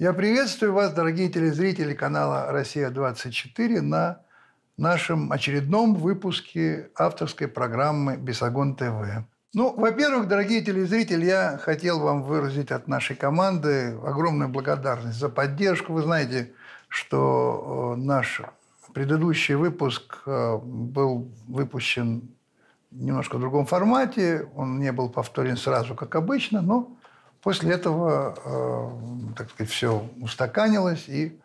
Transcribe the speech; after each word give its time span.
Я 0.00 0.12
приветствую 0.12 0.74
вас, 0.74 0.92
дорогие 0.92 1.28
телезрители 1.28 1.92
канала 1.92 2.52
«Россия-24» 2.52 3.80
на 3.80 4.20
нашем 4.76 5.32
очередном 5.32 5.96
выпуске 5.96 6.92
авторской 6.94 7.48
программы 7.48 8.16
«Бесогон 8.16 8.76
ТВ». 8.76 9.24
Ну, 9.54 9.74
во-первых, 9.74 10.28
дорогие 10.28 10.60
телезрители, 10.60 11.24
я 11.24 11.58
хотел 11.58 11.98
вам 11.98 12.22
выразить 12.22 12.70
от 12.70 12.86
нашей 12.86 13.16
команды 13.16 13.98
огромную 14.06 14.48
благодарность 14.48 15.18
за 15.18 15.28
поддержку. 15.28 15.92
Вы 15.94 16.02
знаете, 16.02 16.52
что 16.86 17.96
э, 17.96 18.00
наш 18.00 18.42
предыдущий 18.94 19.56
выпуск 19.56 20.22
э, 20.26 20.58
был 20.62 21.28
выпущен 21.48 22.36
немножко 22.92 23.36
в 23.36 23.40
другом 23.40 23.66
формате. 23.66 24.48
Он 24.54 24.78
не 24.78 24.92
был 24.92 25.08
повторен 25.08 25.56
сразу, 25.56 25.96
как 25.96 26.14
обычно, 26.14 26.62
но 26.62 26.96
После 27.42 27.72
этого, 27.72 28.34
э, 28.44 29.34
так 29.36 29.50
сказать, 29.50 29.72
все 29.72 30.08
устаканилось, 30.20 31.08
и 31.08 31.38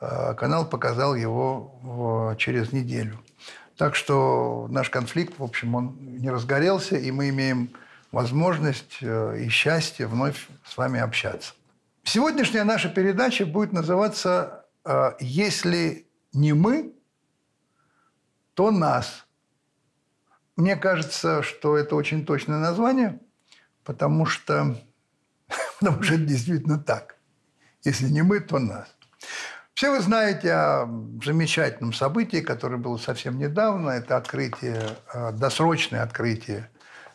э, 0.00 0.34
канал 0.34 0.68
показал 0.68 1.14
его 1.14 2.34
через 2.38 2.72
неделю. 2.72 3.18
Так 3.76 3.94
что 3.94 4.66
наш 4.70 4.90
конфликт, 4.90 5.38
в 5.38 5.42
общем, 5.42 5.74
он 5.74 5.96
не 6.00 6.30
разгорелся, 6.30 6.96
и 6.96 7.10
мы 7.10 7.30
имеем 7.30 7.70
возможность 8.12 8.98
э, 9.00 9.38
и 9.40 9.48
счастье 9.48 10.06
вновь 10.06 10.48
с 10.66 10.76
вами 10.76 11.00
общаться. 11.00 11.54
Сегодняшняя 12.04 12.64
наша 12.64 12.88
передача 12.88 13.46
будет 13.46 13.72
называться 13.72 14.64
«Если 15.20 16.06
не 16.32 16.54
мы, 16.54 16.94
то 18.54 18.70
нас». 18.70 19.26
Мне 20.56 20.76
кажется, 20.76 21.42
что 21.42 21.76
это 21.76 21.94
очень 21.96 22.24
точное 22.24 22.58
название, 22.58 23.20
потому 23.84 24.24
что 24.24 24.76
Потому 25.80 26.02
что 26.02 26.14
это 26.14 26.24
действительно 26.24 26.78
так. 26.78 27.16
Если 27.84 28.06
не 28.06 28.22
мы, 28.22 28.40
то 28.40 28.58
нас. 28.58 28.94
Все 29.72 29.90
вы 29.90 30.00
знаете 30.00 30.52
о 30.52 30.86
замечательном 31.24 31.94
событии, 31.94 32.42
которое 32.42 32.76
было 32.76 32.98
совсем 32.98 33.38
недавно. 33.38 33.90
Это 33.90 34.18
открытие, 34.18 34.82
э, 35.14 35.32
досрочное 35.32 36.02
открытие 36.02 36.68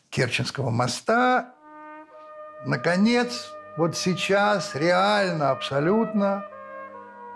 Керченского 0.09 0.71
моста. 0.71 1.53
Наконец, 2.65 3.51
вот 3.77 3.95
сейчас 3.95 4.73
реально, 4.73 5.51
абсолютно, 5.51 6.45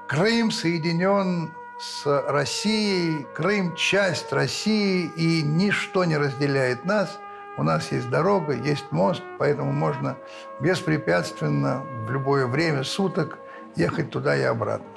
Крым 0.07 0.49
соединен 0.49 1.53
с 1.79 2.23
Россией, 2.27 3.27
Крым– 3.35 3.75
часть 3.77 4.33
России, 4.33 5.11
и 5.15 5.43
ничто 5.43 6.05
не 6.05 6.17
разделяет 6.17 6.85
нас– 6.85 7.19
у 7.59 7.63
нас 7.63 7.91
есть 7.91 8.09
дорога, 8.09 8.53
есть 8.53 8.89
мост, 8.91 9.21
поэтому 9.37 9.73
можно 9.73 10.17
беспрепятственно 10.61 11.83
в 12.07 12.11
любое 12.11 12.47
время 12.47 12.85
суток 12.85 13.37
ехать 13.75 14.11
туда 14.11 14.37
и 14.37 14.43
обратно. 14.43 14.87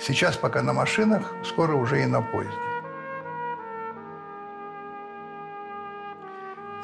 Сейчас 0.00 0.36
пока 0.36 0.62
на 0.62 0.72
машинах, 0.72 1.34
скоро 1.44 1.74
уже 1.74 2.02
и 2.02 2.06
на 2.06 2.22
поезде. 2.22 2.56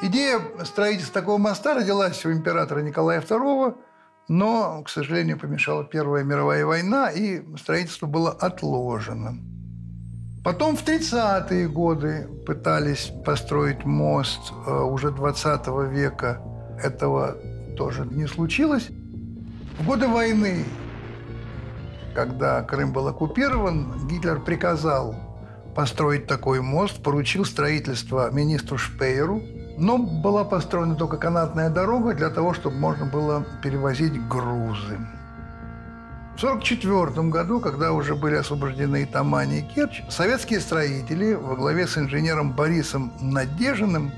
Идея 0.03 0.39
строительства 0.63 1.21
такого 1.21 1.39
моста 1.39 1.73
родилась 1.73 2.23
у 2.25 2.31
императора 2.31 2.81
Николая 2.81 3.21
II, 3.21 3.75
но, 4.27 4.83
к 4.83 4.89
сожалению, 4.89 5.39
помешала 5.39 5.83
Первая 5.83 6.23
мировая 6.23 6.65
война, 6.67 7.09
и 7.09 7.41
строительство 7.57 8.05
было 8.05 8.31
отложено. 8.31 9.54
Потом 10.45 10.77
в 10.77 10.85
30-е 10.85 11.67
годы 11.67 12.29
пытались 12.45 13.11
построить 13.25 13.83
мост 13.83 14.53
э, 14.67 14.79
уже 14.79 15.09
20 15.09 15.67
века. 15.89 16.39
Этого 16.79 17.35
тоже 17.75 18.05
не 18.05 18.27
случилось. 18.27 18.89
В 19.79 19.87
годы 19.87 20.07
войны, 20.07 20.63
когда 22.13 22.61
Крым 22.61 22.93
был 22.93 23.07
оккупирован, 23.07 24.07
Гитлер 24.07 24.39
приказал 24.39 25.15
построить 25.73 26.27
такой 26.27 26.61
мост, 26.61 27.01
поручил 27.01 27.43
строительство 27.43 28.29
министру 28.29 28.77
Шпейеру, 28.77 29.41
но 29.79 29.97
была 29.97 30.43
построена 30.43 30.93
только 30.93 31.17
канатная 31.17 31.71
дорога 31.71 32.13
для 32.13 32.29
того, 32.29 32.53
чтобы 32.53 32.75
можно 32.75 33.07
было 33.07 33.43
перевозить 33.63 34.13
грузы. 34.27 34.99
В 36.35 36.37
1944 36.37 37.29
году, 37.29 37.61
когда 37.61 37.93
уже 37.93 38.13
были 38.13 38.35
освобождены 38.35 39.05
Тамани, 39.05 39.59
и 39.59 39.61
Керчь, 39.61 40.01
советские 40.09 40.59
строители 40.59 41.33
во 41.33 41.55
главе 41.55 41.87
с 41.87 41.97
инженером 41.97 42.51
Борисом 42.51 43.13
Надежиным 43.21 44.11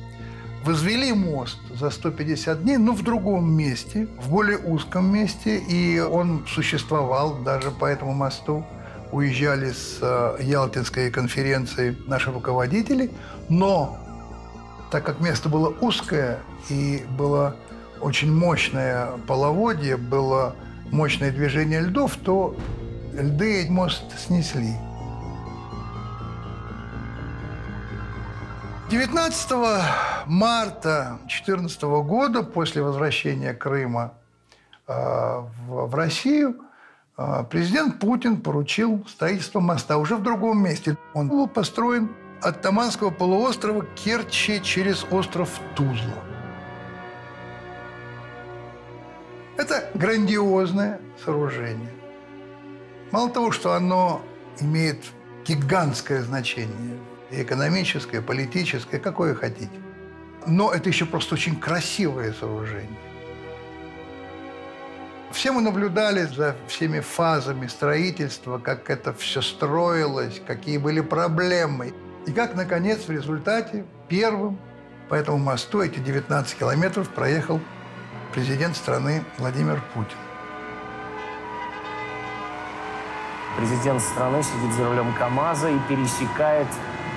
возвели 0.63 1.13
мост 1.13 1.59
за 1.69 1.91
150 1.91 2.63
дней, 2.63 2.77
но 2.77 2.93
в 2.93 3.03
другом 3.03 3.51
месте, 3.51 4.07
в 4.19 4.31
более 4.31 4.57
узком 4.57 5.13
месте, 5.13 5.59
и 5.59 5.99
он 5.99 6.43
существовал 6.47 7.35
даже 7.43 7.69
по 7.69 7.85
этому 7.85 8.13
мосту. 8.13 8.65
Уезжали 9.11 9.69
с 9.69 9.99
э, 10.01 10.37
Ялтинской 10.41 11.11
конференции 11.11 11.95
наши 12.07 12.31
руководители, 12.31 13.11
но 13.47 13.95
так 14.89 15.05
как 15.05 15.21
место 15.21 15.49
было 15.49 15.69
узкое 15.81 16.39
и 16.69 17.05
было 17.15 17.55
очень 18.01 18.33
мощное 18.33 19.11
половодье, 19.27 19.97
было 19.97 20.55
мощное 20.91 21.31
движение 21.31 21.81
льдов, 21.81 22.17
то 22.17 22.55
льды 23.13 23.67
мост 23.69 24.03
снесли. 24.17 24.75
19 28.89 29.51
марта 30.27 31.19
2014 31.23 31.81
года, 32.05 32.43
после 32.43 32.81
возвращения 32.81 33.53
Крыма 33.53 34.13
э, 34.87 34.93
в 35.67 35.93
Россию, 35.93 36.55
э, 37.17 37.43
президент 37.49 37.99
Путин 37.99 38.37
поручил 38.37 39.05
строительство 39.09 39.59
моста 39.59 39.97
уже 39.97 40.15
в 40.15 40.23
другом 40.23 40.63
месте. 40.63 40.97
Он 41.13 41.27
был 41.27 41.47
построен 41.49 42.15
от 42.41 42.61
Таманского 42.61 43.09
полуострова 43.09 43.85
Керчи 43.95 44.61
через 44.61 45.05
остров 45.11 45.59
Тузла. 45.75 46.26
Это 49.57 49.89
грандиозное 49.95 50.99
сооружение. 51.23 51.91
Мало 53.11 53.29
того, 53.29 53.51
что 53.51 53.73
оно 53.73 54.21
имеет 54.59 55.03
гигантское 55.45 56.21
значение, 56.21 56.99
и 57.31 57.41
экономическое, 57.41 58.21
политическое, 58.21 58.99
какое 58.99 59.33
хотите, 59.33 59.71
но 60.45 60.71
это 60.71 60.89
еще 60.89 61.05
просто 61.05 61.35
очень 61.35 61.59
красивое 61.59 62.33
сооружение. 62.33 62.99
Все 65.31 65.51
мы 65.51 65.61
наблюдали 65.61 66.21
за 66.23 66.55
всеми 66.67 67.01
фазами 67.01 67.67
строительства, 67.67 68.59
как 68.59 68.89
это 68.89 69.13
все 69.13 69.41
строилось, 69.41 70.41
какие 70.45 70.77
были 70.77 71.01
проблемы. 71.01 71.93
И 72.25 72.31
как, 72.31 72.55
наконец, 72.55 73.07
в 73.07 73.11
результате 73.11 73.85
первым 74.07 74.57
по 75.09 75.15
этому 75.15 75.37
мосту 75.37 75.81
эти 75.81 75.99
19 75.99 76.57
километров 76.57 77.09
проехал 77.09 77.59
президент 78.33 78.75
страны 78.75 79.23
Владимир 79.37 79.81
Путин. 79.93 80.17
Президент 83.57 84.01
страны 84.01 84.43
сидит 84.43 84.73
за 84.73 84.85
рулем 84.87 85.13
КАМАЗа 85.13 85.69
и 85.69 85.79
пересекает 85.89 86.67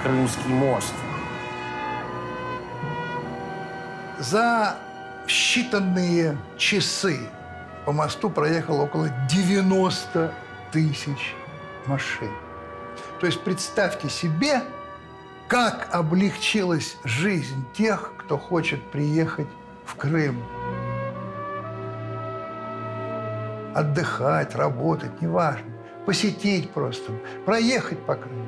Крымский 0.03 0.49
мост. 0.49 0.95
За 4.19 4.79
считанные 5.27 6.39
часы 6.57 7.19
по 7.85 7.93
мосту 7.93 8.31
проехало 8.31 8.83
около 8.83 9.09
90 9.29 10.33
тысяч 10.73 11.35
машин. 11.87 12.31
То 13.21 13.27
есть 13.27 13.43
представьте 13.43 14.09
себе, 14.09 14.63
как 15.49 15.89
облегчилась 15.93 16.97
жизнь 17.05 17.65
тех, 17.75 18.13
кто 18.17 18.39
хочет 18.39 18.83
приехать 18.91 19.49
в 19.85 19.95
Крым 19.97 20.43
отдыхать, 23.75 24.55
работать, 24.55 25.21
неважно. 25.21 25.71
Посетить 26.07 26.71
просто, 26.71 27.13
проехать 27.45 27.99
по 28.07 28.15
Крыму. 28.15 28.47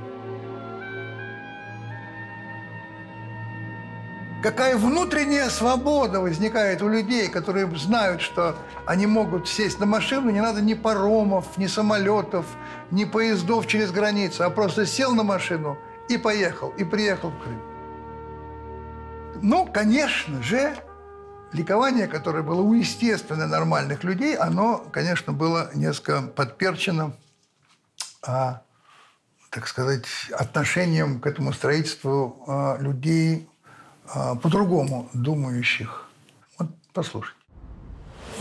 Какая 4.42 4.76
внутренняя 4.76 5.48
свобода 5.48 6.20
возникает 6.20 6.82
у 6.82 6.88
людей, 6.88 7.28
которые 7.28 7.70
знают, 7.76 8.20
что 8.20 8.56
они 8.86 9.06
могут 9.06 9.48
сесть 9.48 9.78
на 9.78 9.86
машину, 9.86 10.30
не 10.30 10.40
надо 10.40 10.60
ни 10.60 10.74
паромов, 10.74 11.56
ни 11.58 11.68
самолетов, 11.68 12.44
ни 12.90 13.04
поездов 13.04 13.68
через 13.68 13.92
границу, 13.92 14.42
а 14.42 14.50
просто 14.50 14.84
сел 14.84 15.14
на 15.14 15.22
машину 15.22 15.78
и 16.08 16.18
поехал, 16.18 16.70
и 16.70 16.82
приехал 16.82 17.30
в 17.30 17.38
Крым. 17.38 17.62
Ну, 19.42 19.64
конечно 19.72 20.42
же, 20.42 20.74
ликование, 21.52 22.08
которое 22.08 22.42
было 22.42 22.60
у 22.60 22.72
естественно 22.72 23.46
нормальных 23.46 24.04
людей, 24.04 24.36
оно, 24.36 24.78
конечно, 24.78 25.32
было 25.32 25.70
несколько 25.74 26.22
подперчено, 26.22 27.12
а, 28.26 28.62
так 29.50 29.66
сказать, 29.66 30.06
отношением 30.32 31.20
к 31.20 31.26
этому 31.26 31.52
строительству 31.52 32.42
а, 32.46 32.78
людей 32.78 33.48
а, 34.06 34.34
по-другому 34.34 35.08
думающих. 35.12 36.08
Вот 36.58 36.68
послушайте. 36.92 37.41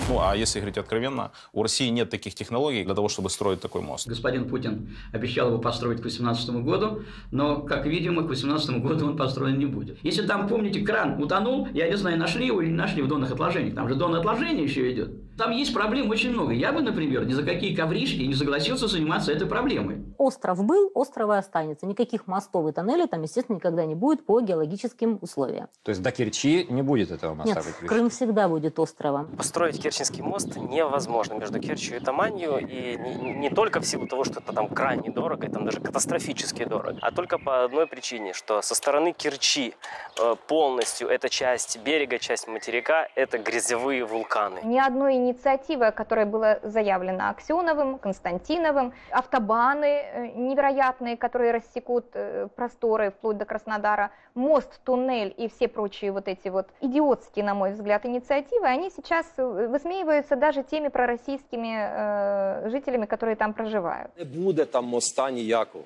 Ну, 0.09 0.19
а 0.19 0.35
если 0.35 0.59
говорить 0.59 0.77
откровенно, 0.77 1.31
у 1.53 1.63
России 1.63 1.89
нет 1.89 2.09
таких 2.09 2.35
технологий 2.35 2.83
для 2.83 2.95
того, 2.95 3.09
чтобы 3.09 3.29
строить 3.29 3.61
такой 3.61 3.81
мост. 3.81 4.07
Господин 4.07 4.47
Путин 4.47 4.95
обещал 5.11 5.49
его 5.49 5.59
построить 5.59 5.99
к 5.99 6.01
2018 6.01 6.49
году, 6.63 7.03
но, 7.31 7.61
как 7.61 7.85
видимо, 7.85 8.23
к 8.23 8.27
2018 8.27 8.81
году 8.81 9.07
он 9.07 9.17
построен 9.17 9.57
не 9.57 9.65
будет. 9.65 9.97
Если 10.03 10.25
там, 10.25 10.47
помните, 10.47 10.81
кран 10.81 11.21
утонул, 11.21 11.67
я 11.73 11.87
не 11.87 11.97
знаю, 11.97 12.17
нашли 12.17 12.47
его 12.47 12.61
или 12.61 12.69
не 12.69 12.75
нашли 12.75 13.01
в 13.01 13.07
донных 13.07 13.31
отложениях, 13.31 13.75
там 13.75 13.87
же 13.87 13.95
донное 13.95 14.19
отложение 14.19 14.63
еще 14.63 14.91
идет. 14.91 15.11
Там 15.41 15.49
есть 15.49 15.73
проблем 15.73 16.07
очень 16.11 16.29
много. 16.29 16.53
Я 16.53 16.71
бы, 16.71 16.81
например, 16.81 17.25
ни 17.25 17.33
за 17.33 17.41
какие 17.41 17.75
ковришки 17.75 18.21
не 18.21 18.35
согласился 18.35 18.87
заниматься 18.87 19.31
этой 19.31 19.47
проблемой. 19.47 20.05
Остров 20.19 20.63
был, 20.63 20.91
остров 20.93 21.31
и 21.31 21.33
останется. 21.33 21.87
Никаких 21.87 22.27
мостов 22.27 22.69
и 22.69 22.71
тоннелей 22.71 23.07
там, 23.07 23.23
естественно, 23.23 23.55
никогда 23.55 23.83
не 23.85 23.95
будет 23.95 24.23
по 24.23 24.39
геологическим 24.39 25.17
условиям. 25.19 25.67
То 25.81 25.89
есть 25.89 26.03
до 26.03 26.11
Керчи 26.11 26.67
не 26.69 26.83
будет 26.83 27.09
этого 27.09 27.33
моста 27.33 27.55
Нет? 27.55 27.89
Крым 27.89 28.11
всегда 28.11 28.47
будет 28.47 28.77
островом. 28.77 29.35
Построить 29.35 29.81
Керченский 29.81 30.21
мост 30.21 30.55
невозможно 30.57 31.33
между 31.33 31.59
Керчью 31.59 31.97
и 31.97 31.99
Таманью, 31.99 32.59
и 32.59 32.95
не, 32.99 33.33
не 33.33 33.49
только 33.49 33.79
в 33.81 33.87
силу 33.87 34.05
того, 34.05 34.23
что 34.23 34.41
это 34.41 34.53
там 34.53 34.67
крайне 34.67 35.09
дорого, 35.09 35.47
и 35.47 35.49
там 35.49 35.65
даже 35.65 35.79
катастрофически 35.79 36.65
дорого, 36.65 36.99
а 37.01 37.11
только 37.11 37.39
по 37.39 37.63
одной 37.63 37.87
причине, 37.87 38.33
что 38.33 38.61
со 38.61 38.75
стороны 38.75 39.11
Керчи 39.11 39.73
э, 40.21 40.35
полностью 40.47 41.07
эта 41.07 41.29
часть 41.29 41.79
берега, 41.83 42.19
часть 42.19 42.47
материка– 42.47 43.07
это 43.15 43.39
грязевые 43.39 44.05
вулканы. 44.05 44.59
Ни 44.63 44.77
одной 44.77 45.30
инициативы, 45.30 45.92
которая 45.92 46.26
была 46.26 46.58
заявлена 46.62 47.30
Аксеновым, 47.30 47.98
Константиновым, 47.98 48.92
автобаны 49.10 49.84
э, 49.84 50.32
невероятные, 50.34 51.16
которые 51.16 51.52
рассекут 51.52 52.06
э, 52.14 52.48
просторы 52.56 53.10
вплоть 53.10 53.38
до 53.38 53.44
Краснодара, 53.44 54.10
мост, 54.34 54.80
туннель 54.84 55.34
и 55.36 55.48
все 55.48 55.68
прочие 55.68 56.12
вот 56.12 56.28
эти 56.28 56.48
вот 56.48 56.66
идиотские, 56.80 57.44
на 57.44 57.54
мой 57.54 57.72
взгляд, 57.72 58.06
инициативы, 58.06 58.66
они 58.66 58.90
сейчас 58.90 59.26
э, 59.36 59.68
высмеиваются 59.68 60.36
даже 60.36 60.62
теми 60.62 60.88
пророссийскими 60.88 61.76
э, 61.78 62.70
жителями, 62.70 63.06
которые 63.06 63.36
там 63.36 63.52
проживают. 63.52 64.10
Не 64.18 64.24
буде 64.24 64.64
там 64.64 64.84
моста 64.84 65.30
ніякого. 65.30 65.84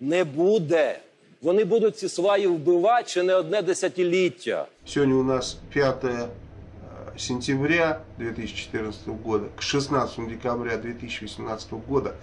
Не 0.00 0.24
буде. 0.24 0.98
Вони 1.42 1.64
будуть 1.64 1.98
ці 1.98 2.08
сваї 2.08 2.46
вбивати 2.46 3.08
ще 3.08 3.22
не 3.22 3.34
одне 3.34 3.62
десятиліття. 3.62 4.66
Сегодня 4.86 5.14
у 5.14 5.22
нас 5.22 5.56
5 5.72 6.04
э, 6.04 6.26
сентября 7.17 8.01
2014 8.17 9.07
года 9.07 9.49
к 9.55 9.61
16 9.61 10.27
декабря 10.27 10.77
2018 10.77 11.71
года. 11.73 12.15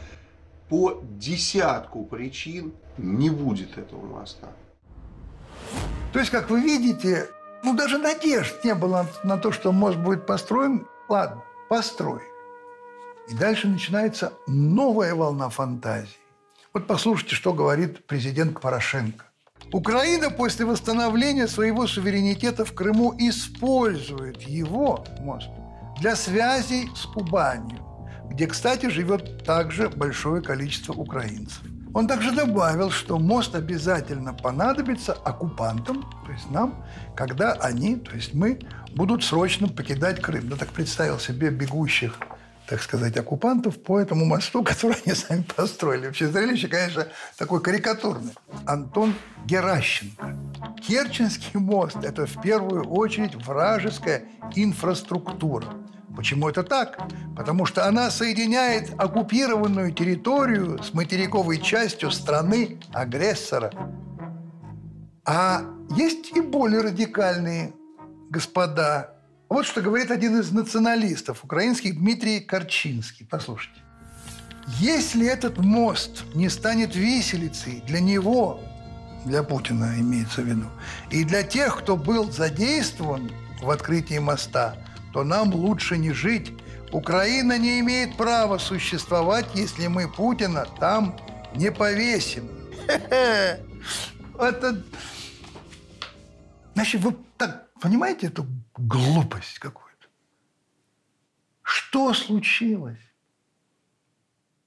По 0.68 1.02
десятку 1.02 2.04
причин 2.04 2.72
не 2.96 3.30
будет 3.30 3.76
этого 3.78 4.04
моста. 4.06 4.48
То 6.12 6.18
есть, 6.18 6.30
как 6.30 6.50
вы 6.50 6.60
видите, 6.60 7.28
ну 7.62 7.74
даже 7.74 7.98
надежд 7.98 8.64
не 8.64 8.74
было 8.74 9.06
на 9.24 9.36
то, 9.38 9.52
что 9.52 9.72
мост 9.72 9.98
будет 9.98 10.26
построен. 10.26 10.86
Ладно, 11.08 11.42
построй. 11.68 12.22
И 13.28 13.34
дальше 13.34 13.68
начинается 13.68 14.32
новая 14.46 15.14
волна 15.14 15.48
фантазий. 15.48 16.18
Вот 16.72 16.86
послушайте, 16.86 17.34
что 17.34 17.52
говорит 17.52 18.06
президент 18.06 18.60
Порошенко. 18.60 19.26
Украина 19.72 20.30
после 20.30 20.66
восстановления 20.66 21.46
своего 21.46 21.86
суверенитета 21.86 22.64
в 22.64 22.72
Крыму 22.74 23.14
использует 23.18 24.42
его, 24.42 25.04
мост, 25.20 25.48
для 26.00 26.16
связей 26.16 26.90
с 26.94 27.06
Кубанью, 27.06 27.78
где, 28.30 28.46
кстати, 28.46 28.86
живет 28.86 29.44
также 29.44 29.88
большое 29.88 30.42
количество 30.42 30.92
украинцев. 30.92 31.62
Он 31.94 32.06
также 32.06 32.32
добавил, 32.32 32.90
что 32.90 33.18
мост 33.18 33.54
обязательно 33.54 34.32
понадобится 34.32 35.12
оккупантам, 35.12 36.02
то 36.24 36.32
есть 36.32 36.50
нам, 36.50 36.84
когда 37.14 37.52
они, 37.52 37.96
то 37.96 38.16
есть 38.16 38.32
мы, 38.32 38.60
будут 38.94 39.22
срочно 39.22 39.68
покидать 39.68 40.20
Крым. 40.20 40.48
Ну 40.48 40.56
так 40.56 40.70
представил 40.70 41.18
себе 41.18 41.50
бегущих, 41.50 42.18
так 42.66 42.82
сказать, 42.82 43.16
оккупантов 43.16 43.82
по 43.82 43.98
этому 43.98 44.24
мосту, 44.24 44.62
который 44.64 44.96
они 45.04 45.14
сами 45.14 45.42
построили. 45.42 46.06
Вообще 46.06 46.28
зрелище, 46.28 46.68
конечно, 46.68 47.08
такое 47.36 47.60
карикатурное. 47.60 48.32
Антон 48.66 49.14
Геращенко. 49.44 50.36
Керченский 50.86 51.58
мост– 51.58 51.96
это 52.02 52.26
в 52.26 52.40
первую 52.40 52.84
очередь 52.84 53.34
вражеская 53.34 54.24
инфраструктура. 54.54 55.66
Почему 56.16 56.48
это 56.48 56.62
так? 56.62 56.98
Потому 57.36 57.64
что 57.64 57.86
она 57.86 58.10
соединяет 58.10 58.92
оккупированную 58.98 59.92
территорию 59.92 60.82
с 60.82 60.92
материковой 60.92 61.58
частью 61.58 62.10
страны-агрессора. 62.10 63.72
А 65.24 65.62
есть 65.96 66.36
и 66.36 66.40
более 66.40 66.82
радикальные 66.82 67.72
господа. 68.28 69.14
Вот 69.52 69.66
что 69.66 69.82
говорит 69.82 70.10
один 70.10 70.40
из 70.40 70.50
националистов 70.50 71.44
украинских 71.44 71.98
Дмитрий 71.98 72.40
Корчинский. 72.40 73.26
Послушайте. 73.26 73.82
Если 74.80 75.26
этот 75.26 75.58
мост 75.58 76.24
не 76.34 76.48
станет 76.48 76.96
виселицей 76.96 77.82
для 77.86 78.00
него, 78.00 78.62
для 79.26 79.42
Путина 79.42 79.92
имеется 79.98 80.40
в 80.40 80.46
виду, 80.46 80.70
и 81.10 81.22
для 81.24 81.42
тех, 81.42 81.76
кто 81.80 81.98
был 81.98 82.32
задействован 82.32 83.30
в 83.60 83.68
открытии 83.68 84.16
моста, 84.16 84.74
то 85.12 85.22
нам 85.22 85.54
лучше 85.54 85.98
не 85.98 86.12
жить. 86.12 86.50
Украина 86.90 87.58
не 87.58 87.78
имеет 87.80 88.16
права 88.16 88.56
существовать, 88.56 89.44
если 89.54 89.86
мы 89.86 90.08
Путина 90.08 90.66
там 90.80 91.14
не 91.54 91.70
повесим. 91.70 92.48
Это... 94.40 94.82
Значит, 96.72 97.02
вы 97.02 97.14
так 97.36 97.68
понимаете 97.82 98.28
эту 98.28 98.46
глупость 98.76 99.58
какую-то? 99.58 100.08
Что 101.62 102.14
случилось? 102.14 102.98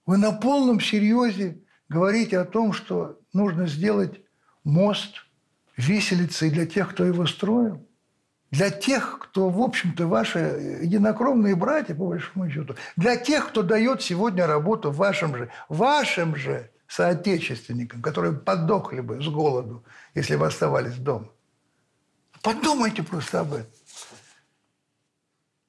Вы 0.06 0.18
на 0.18 0.32
полном 0.32 0.80
серьезе 0.80 1.62
говорите 1.90 2.40
о 2.40 2.46
том, 2.46 2.74
что 2.74 3.20
нужно 3.34 3.68
сделать 3.68 4.22
мост 4.64 5.26
виселицей 5.78 6.52
для 6.52 6.66
тех, 6.66 6.92
кто 6.92 7.06
его 7.06 7.26
строил? 7.26 7.86
Для 8.52 8.70
тех, 8.70 9.20
кто, 9.20 9.50
в 9.50 9.60
общем-то, 9.60 10.08
ваши 10.08 10.80
единокровные 10.84 11.56
братья, 11.56 11.96
по 11.96 12.08
большому 12.08 12.50
счету. 12.50 12.76
Для 12.96 13.18
тех, 13.18 13.50
кто 13.50 13.64
дает 13.64 14.02
сегодня 14.02 14.48
работу 14.48 14.92
вашим 14.92 15.36
же, 15.36 15.50
вашим 15.68 16.36
же 16.36 16.72
соотечественникам, 16.88 18.02
которые 18.02 18.34
подохли 18.34 19.02
бы 19.02 19.22
с 19.22 19.28
голоду, 19.28 19.84
если 20.14 20.36
бы 20.36 20.46
оставались 20.46 20.96
дома. 20.96 21.28
Подумайте 22.42 23.02
просто 23.02 23.42
об 23.42 23.54
этом. 23.54 23.72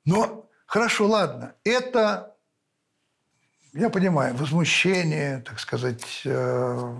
Но 0.06 0.48
хорошо, 0.66 1.08
ладно, 1.08 1.54
это, 1.64 2.34
я 3.74 3.90
понимаю, 3.90 4.34
возмущение, 4.36 5.40
так 5.40 5.58
сказать, 5.58 6.22
э, 6.24 6.96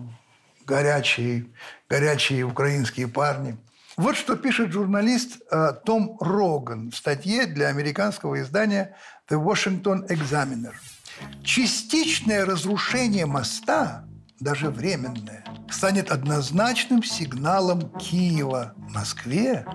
горячие, 0.67 1.47
горячие 1.89 2.43
украинские 2.43 3.07
парни. 3.07 3.57
Вот 3.97 4.17
что 4.17 4.37
пишет 4.37 4.73
журналист 4.73 5.41
э, 5.51 5.73
Том 5.85 6.19
Роган 6.21 6.91
в 6.91 6.97
статье 6.97 7.47
для 7.47 7.69
американского 7.69 8.41
издания 8.41 8.95
The 9.31 9.43
Washington 9.43 10.07
Examiner. 10.09 10.75
Частичное 11.43 12.45
разрушение 12.45 13.25
моста, 13.25 14.06
даже 14.41 14.71
временное, 14.71 15.45
станет 15.71 16.11
однозначным 16.11 17.03
сигналом 17.03 17.91
Киева 17.99 18.75
Москве 18.77 19.67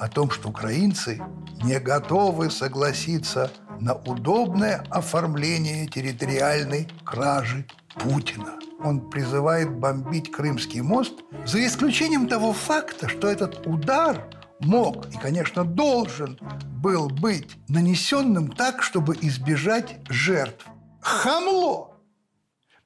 о 0.00 0.08
том, 0.08 0.30
что 0.30 0.48
украинцы 0.48 1.22
не 1.62 1.78
готовы 1.80 2.50
согласиться 2.50 3.50
на 3.80 3.94
удобное 3.94 4.84
оформление 4.90 5.86
территориальной 5.86 6.88
кражи 7.04 7.66
Путина. 7.94 8.58
Он 8.82 9.10
призывает 9.10 9.70
бомбить 9.70 10.30
Крымский 10.30 10.80
мост 10.80 11.14
за 11.46 11.66
исключением 11.66 12.28
того 12.28 12.52
факта, 12.52 13.08
что 13.08 13.28
этот 13.28 13.66
удар 13.66 14.28
мог 14.60 15.06
и, 15.14 15.18
конечно, 15.18 15.64
должен 15.64 16.38
был 16.82 17.08
быть 17.08 17.56
нанесенным 17.68 18.50
так, 18.50 18.82
чтобы 18.82 19.16
избежать 19.20 19.96
жертв. 20.08 20.66
Хамло! 21.00 21.95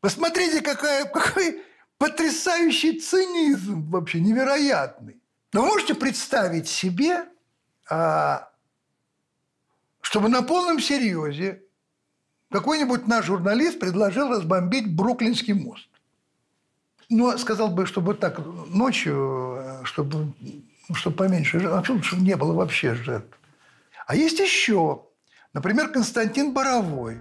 Посмотрите, 0.00 0.62
какая, 0.62 1.04
какой 1.04 1.62
потрясающий 1.98 2.98
цинизм 2.98 3.90
вообще, 3.90 4.20
невероятный. 4.20 5.20
Но 5.52 5.66
можете 5.66 5.94
представить 5.94 6.68
себе, 6.68 7.26
а, 7.90 8.50
чтобы 10.00 10.28
на 10.28 10.42
полном 10.42 10.80
серьезе 10.80 11.62
какой-нибудь 12.50 13.06
наш 13.06 13.26
журналист 13.26 13.78
предложил 13.78 14.28
разбомбить 14.30 14.94
Бруклинский 14.94 15.52
мост. 15.52 15.88
Но 17.08 17.36
сказал 17.38 17.68
бы, 17.68 17.86
чтобы 17.86 18.14
так 18.14 18.38
ночью, 18.68 19.82
чтобы, 19.84 20.32
ну, 20.88 20.94
чтобы 20.94 21.16
поменьше, 21.16 21.58
вообще, 21.58 22.00
чтобы 22.02 22.22
не 22.22 22.36
было 22.36 22.52
вообще 22.52 22.94
жертв. 22.94 23.36
А 24.06 24.16
есть 24.16 24.38
еще, 24.38 25.04
например, 25.52 25.88
Константин 25.88 26.52
Боровой. 26.52 27.18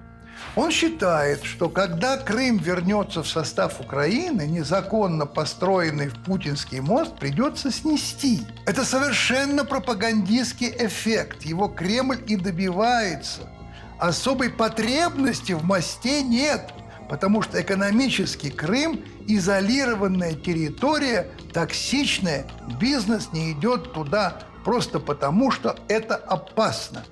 Он 0.55 0.71
считает, 0.71 1.43
что 1.43 1.69
когда 1.69 2.17
Крым 2.17 2.57
вернется 2.57 3.23
в 3.23 3.27
состав 3.27 3.79
Украины, 3.79 4.41
незаконно 4.43 5.25
построенный 5.25 6.07
в 6.07 6.23
Путинский 6.23 6.79
мост 6.79 7.17
придется 7.17 7.71
снести. 7.71 8.41
Это 8.65 8.83
совершенно 8.83 9.63
пропагандистский 9.63 10.73
эффект. 10.77 11.43
Его 11.43 11.67
Кремль 11.67 12.19
и 12.27 12.35
добивается– 12.35 13.41
особой 13.99 14.49
потребности 14.49 15.51
в 15.51 15.63
мосте 15.63 16.23
нет, 16.23 16.71
потому 17.09 17.41
что 17.41 17.61
экономический 17.61 18.49
Крым– 18.49 19.03
изолированная 19.27 20.33
территория, 20.33 21.27
токсичная, 21.53 22.47
бизнес 22.79 23.31
не 23.33 23.51
идет 23.51 23.93
туда 23.93 24.39
просто 24.63 24.99
потому, 24.99 25.51
что 25.51 25.77
это 25.87 26.15
опасно. 26.15 27.03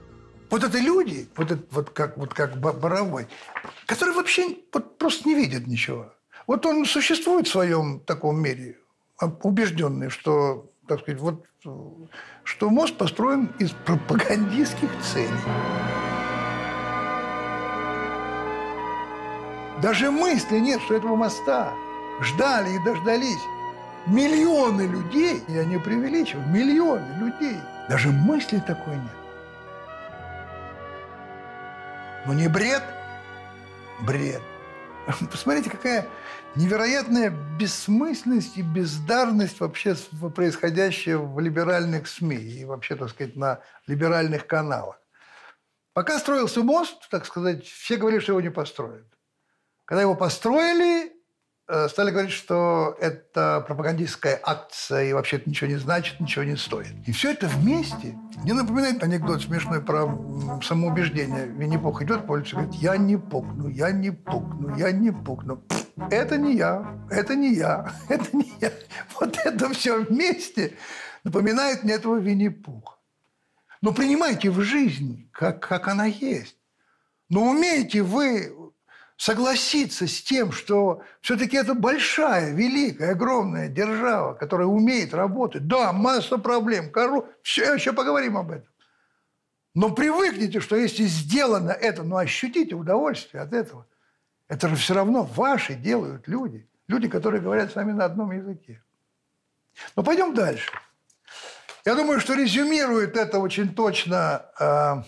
Вот 0.49 0.63
это 0.63 0.77
люди, 0.79 1.27
вот, 1.35 1.51
это, 1.51 1.63
вот, 1.71 1.89
как, 1.89 2.17
вот 2.17 2.33
как 2.33 2.57
Боровой, 2.57 3.27
которые 3.85 4.15
вообще 4.15 4.57
вот 4.71 4.97
просто 4.97 5.27
не 5.27 5.35
видят 5.35 5.67
ничего. 5.67 6.13
Вот 6.45 6.65
он 6.65 6.85
существует 6.85 7.47
в 7.47 7.51
своем 7.51 7.99
таком 7.99 8.39
мире, 8.39 8.77
убежденный, 9.43 10.09
что, 10.09 10.71
так 10.87 11.01
сказать, 11.01 11.19
вот, 11.19 11.45
что 12.43 12.69
мост 12.69 12.97
построен 12.97 13.51
из 13.59 13.71
пропагандистских 13.71 14.89
целей. 15.01 15.31
Даже 19.81 20.09
мысли 20.09 20.59
нет, 20.59 20.81
что 20.83 20.95
этого 20.95 21.15
моста 21.15 21.73
ждали 22.21 22.75
и 22.75 22.83
дождались 22.83 23.41
миллионы 24.07 24.83
людей, 24.83 25.43
я 25.49 25.65
не 25.65 25.77
преувеличиваю, 25.77 26.47
миллионы 26.47 27.05
людей. 27.19 27.57
Даже 27.89 28.09
мысли 28.09 28.59
такой 28.65 28.95
нет. 28.95 29.16
Но 32.27 32.33
не 32.33 32.49
бред? 32.49 32.83
Бред. 34.01 34.41
Посмотрите, 35.31 35.69
какая 35.69 36.05
невероятная 36.55 37.29
бессмысленность 37.29 38.57
и 38.57 38.61
бездарность 38.61 39.61
вообще 39.61 39.95
происходящая 40.35 41.17
в 41.17 41.39
либеральных 41.39 42.09
СМИ 42.09 42.35
и 42.35 42.65
вообще, 42.65 42.97
так 42.97 43.11
сказать, 43.11 43.37
на 43.37 43.61
либеральных 43.87 44.45
каналах. 44.45 44.99
Пока 45.93 46.19
строился 46.19 46.63
мост, 46.63 47.09
так 47.09 47.25
сказать, 47.25 47.65
все 47.65 47.95
говорили, 47.95 48.19
что 48.19 48.33
его 48.33 48.41
не 48.41 48.51
построят. 48.51 49.07
Когда 49.85 50.01
его 50.01 50.13
построили, 50.13 51.13
стали 51.89 52.11
говорить, 52.11 52.31
что 52.31 52.95
это 53.01 53.63
пропагандистская 53.67 54.39
акция 54.41 55.09
и 55.09 55.13
вообще 55.13 55.35
это 55.37 55.49
ничего 55.49 55.69
не 55.69 55.75
значит, 55.75 56.19
ничего 56.19 56.45
не 56.45 56.55
стоит. 56.55 56.93
И 57.05 57.11
все 57.11 57.31
это 57.31 57.47
вместе 57.47 58.17
мне 58.43 58.53
напоминает 58.53 59.03
анекдот 59.03 59.41
смешной 59.41 59.81
про 59.81 60.07
самоубеждение. 60.63 61.47
Винни-Пух 61.47 62.01
идет 62.03 62.25
по 62.25 62.33
улице 62.33 62.51
и 62.51 62.53
говорит, 62.53 62.73
я 62.75 62.95
не 62.95 63.17
пукну, 63.17 63.67
я 63.67 63.91
не 63.91 64.11
пукну, 64.11 64.75
я 64.77 64.91
не 64.91 65.11
пукну. 65.11 65.61
Это 66.09 66.37
не 66.37 66.55
я, 66.55 66.99
это 67.09 67.35
не 67.35 67.53
я, 67.55 67.91
это 68.09 68.37
не 68.37 68.53
я. 68.61 68.71
Вот 69.19 69.37
это 69.43 69.69
все 69.73 70.03
вместе 70.03 70.73
напоминает 71.23 71.83
мне 71.83 71.93
этого 71.93 72.17
Винни-Пуха. 72.17 72.95
Но 73.81 73.93
принимайте 73.93 74.49
в 74.49 74.61
жизнь, 74.61 75.29
как, 75.31 75.59
как 75.67 75.87
она 75.87 76.05
есть. 76.05 76.55
Но 77.29 77.43
умеете 77.43 78.03
вы 78.03 78.53
согласиться 79.17 80.07
с 80.07 80.21
тем, 80.21 80.51
что 80.51 81.01
все-таки 81.21 81.57
это 81.57 81.73
большая, 81.73 82.53
великая, 82.53 83.11
огромная 83.11 83.67
держава, 83.67 84.35
которая 84.35 84.67
умеет 84.67 85.13
работать. 85.13 85.67
Да, 85.67 85.91
масса 85.91 86.37
проблем, 86.37 86.91
кору... 86.91 87.27
все, 87.41 87.73
еще 87.73 87.93
поговорим 87.93 88.37
об 88.37 88.51
этом. 88.51 88.69
Но 89.73 89.91
привыкните, 89.91 90.59
что 90.59 90.75
если 90.75 91.03
сделано 91.03 91.71
это, 91.71 92.03
ну 92.03 92.17
ощутите 92.17 92.75
удовольствие 92.75 93.43
от 93.43 93.53
этого. 93.53 93.85
Это 94.47 94.69
же 94.69 94.75
все 94.75 94.93
равно 94.93 95.23
ваши 95.23 95.73
делают 95.73 96.27
люди. 96.27 96.67
Люди, 96.87 97.09
которые 97.09 97.41
говорят 97.41 97.71
с 97.71 97.75
вами 97.75 97.91
на 97.91 98.05
одном 98.05 98.31
языке. 98.31 98.81
Но 99.95 100.03
пойдем 100.03 100.33
дальше. 100.33 100.71
Я 101.85 101.95
думаю, 101.95 102.19
что 102.19 102.33
резюмирует 102.33 103.17
это 103.17 103.39
очень 103.39 103.73
точно 103.73 104.45
э, 104.59 105.03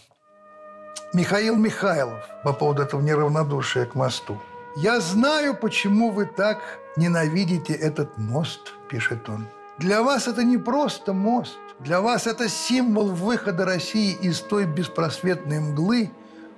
Михаил 1.11 1.55
Михайлов 1.55 2.23
по 2.43 2.53
поводу 2.53 2.83
этого 2.83 3.01
неравнодушия 3.01 3.85
к 3.87 3.95
мосту. 3.95 4.37
«Я 4.75 4.99
знаю, 4.99 5.55
почему 5.55 6.11
вы 6.11 6.25
так 6.25 6.59
ненавидите 6.97 7.73
этот 7.73 8.15
мост»,– 8.19 8.73
пишет 8.89 9.27
он. 9.27 9.47
«Для 9.79 10.03
вас 10.03 10.27
это 10.27 10.43
не 10.43 10.59
просто 10.59 11.13
мост. 11.13 11.57
Для 11.79 12.01
вас 12.01 12.27
это 12.27 12.47
символ 12.47 13.07
выхода 13.07 13.65
России 13.65 14.13
из 14.21 14.39
той 14.41 14.67
беспросветной 14.67 15.59
мглы, 15.59 16.11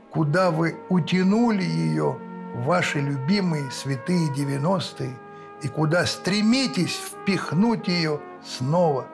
куда 0.10 0.52
вы 0.52 0.76
утянули 0.90 1.64
ее 1.64 2.18
ваши 2.56 3.00
любимые 3.00 3.72
святые 3.72 4.30
90-е 4.34 5.18
и 5.62 5.68
куда 5.70 6.06
стремитесь 6.06 7.00
впихнуть 7.00 7.88
ее 7.88 8.20
снова. 8.44 9.06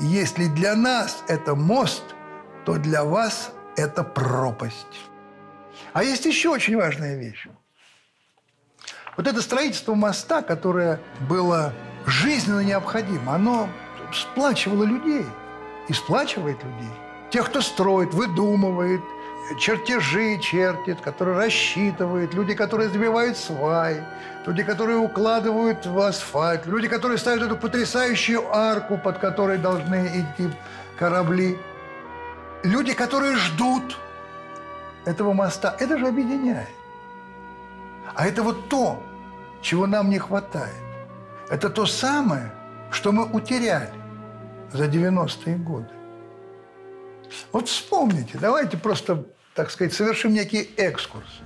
И 0.00 0.06
если 0.06 0.46
для 0.46 0.74
нас 0.74 1.22
это 1.28 1.54
мост, 1.54 2.04
то 2.64 2.76
для 2.76 3.04
вас 3.04 3.52
это 3.78 4.02
пропасть. 4.02 5.08
А 5.92 6.02
есть 6.02 6.26
еще 6.26 6.50
очень 6.50 6.76
важная 6.76 7.16
вещь. 7.16 7.46
Вот 9.16 9.26
это 9.26 9.40
строительство 9.40 9.94
моста, 9.94 10.42
которое 10.42 11.00
было 11.28 11.72
жизненно 12.06 12.60
необходимо, 12.60 13.34
оно 13.34 13.68
сплачивало 14.12 14.84
людей 14.84 15.24
и 15.88 15.92
сплачивает 15.92 16.62
людей. 16.62 16.90
Тех, 17.30 17.46
кто 17.46 17.60
строит, 17.60 18.14
выдумывает, 18.14 19.00
чертежи 19.58 20.38
чертит, 20.40 21.00
которые 21.00 21.36
рассчитывают, 21.36 22.34
люди, 22.34 22.54
которые 22.54 22.88
забивают 22.90 23.36
сваи, 23.36 24.02
люди, 24.46 24.62
которые 24.62 24.98
укладывают 24.98 25.84
в 25.86 25.98
асфальт, 25.98 26.66
люди, 26.66 26.88
которые 26.88 27.18
ставят 27.18 27.42
эту 27.42 27.56
потрясающую 27.56 28.54
арку, 28.54 28.98
под 28.98 29.18
которой 29.18 29.58
должны 29.58 30.06
идти 30.06 30.50
корабли 30.98 31.58
люди, 32.62 32.94
которые 32.94 33.36
ждут 33.36 33.98
этого 35.04 35.32
моста, 35.32 35.76
это 35.78 35.98
же 35.98 36.08
объединяет. 36.08 36.68
А 38.14 38.26
это 38.26 38.42
вот 38.42 38.68
то, 38.68 39.02
чего 39.62 39.86
нам 39.86 40.10
не 40.10 40.18
хватает. 40.18 40.74
Это 41.50 41.70
то 41.70 41.86
самое, 41.86 42.52
что 42.90 43.12
мы 43.12 43.24
утеряли 43.24 43.92
за 44.72 44.86
90-е 44.86 45.56
годы. 45.56 45.90
Вот 47.52 47.68
вспомните, 47.68 48.38
давайте 48.38 48.76
просто, 48.76 49.24
так 49.54 49.70
сказать, 49.70 49.92
совершим 49.92 50.32
некий 50.32 50.70
экскурс. 50.76 51.40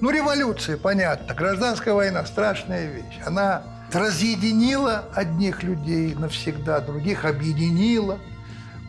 Ну, 0.00 0.10
революция, 0.10 0.76
понятно, 0.76 1.34
гражданская 1.34 1.94
война– 1.94 2.24
страшная 2.26 2.86
вещь. 2.86 3.18
Она 3.24 3.62
разъединила 3.92 5.04
одних 5.14 5.62
людей 5.62 6.14
навсегда, 6.14 6.80
других 6.80 7.24
объединила– 7.24 8.18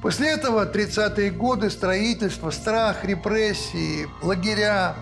После 0.01 0.30
этого 0.30 0.72
30-е 0.72 1.32
годы 1.32 1.72
строительство, 1.72 2.51
страх, 2.51 3.04
репрессии, 3.04 4.08
лагеря, 4.22 4.96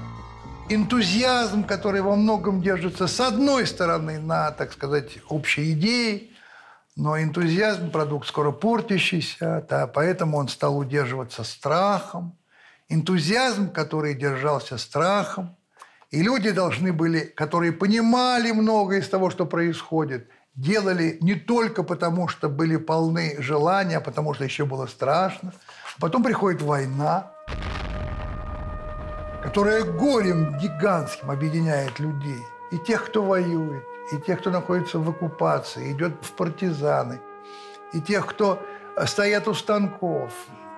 энтузиазм, 0.69 1.65
который 1.65 2.01
во 2.01 2.15
многом 2.15 2.61
держится 2.61 3.07
с 3.07 3.19
одной 3.19 3.67
стороны 3.67 4.19
на, 4.19 4.51
так 4.51 4.71
сказать, 4.71 5.19
общей 5.27 5.73
идее, 5.73 6.29
но 6.95 7.21
энтузиазм– 7.21 7.91
продукт 7.91 8.25
скоро 8.25 8.51
портящийся, 8.51 9.65
да, 9.69 9.85
поэтому 9.85 10.37
он 10.37 10.47
стал 10.47 10.77
удерживаться 10.77 11.43
страхом. 11.43 12.37
Энтузиазм, 12.87 13.71
который 13.71 14.13
держался 14.13 14.77
страхом, 14.77 15.57
и 16.09 16.23
люди 16.23 16.51
должны 16.51 16.93
были, 16.93 17.19
которые 17.19 17.73
понимали 17.73 18.51
многое 18.51 19.01
из 19.01 19.09
того, 19.09 19.29
что 19.29 19.45
происходит, 19.45 20.29
делали 20.55 21.17
не 21.21 21.35
только 21.35 21.83
потому, 21.83 22.27
что 22.27 22.50
были 22.50 22.77
полны 22.77 23.35
желания, 23.39 23.97
а 23.97 24.01
потому 24.01 24.33
что 24.33 24.43
еще 24.43 24.65
было 24.65 24.88
страшно. 24.88 25.53
Потом 26.00 26.24
приходит 26.24 26.62
война, 26.62 27.31
которая 29.43 29.83
горем 29.83 30.57
гигантским 30.57 31.29
объединяет 31.29 32.00
людей. 32.00 32.41
И 32.71 32.77
тех, 32.77 33.05
кто 33.05 33.24
воюет, 33.24 33.83
и 34.12 34.17
тех, 34.17 34.39
кто 34.39 34.50
находится 34.50 35.00
в 35.00 35.09
оккупации, 35.09 35.91
идет 35.91 36.13
в 36.21 36.31
партизаны, 36.31 37.19
и 37.93 38.01
тех, 38.01 38.25
кто 38.25 38.59
стоят 39.05 39.47
у 39.47 39.53
станков, 39.53 40.31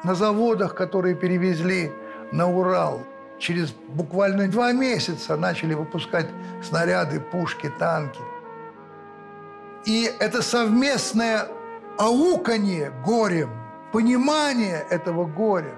на 0.03 0.15
заводах, 0.15 0.75
которые 0.75 1.15
перевезли 1.15 1.91
на 2.31 2.47
Урал. 2.47 3.01
Через 3.39 3.71
буквально 3.71 4.47
два 4.47 4.71
месяца 4.71 5.37
начали 5.37 5.73
выпускать 5.73 6.27
снаряды, 6.63 7.19
пушки, 7.19 7.71
танки– 7.79 8.19
и 9.87 10.13
это 10.19 10.41
совместное 10.41 11.47
ауканье 11.97 12.91
горем, 13.05 13.49
понимание 13.93 14.85
этого 14.89 15.23
горя, 15.25 15.75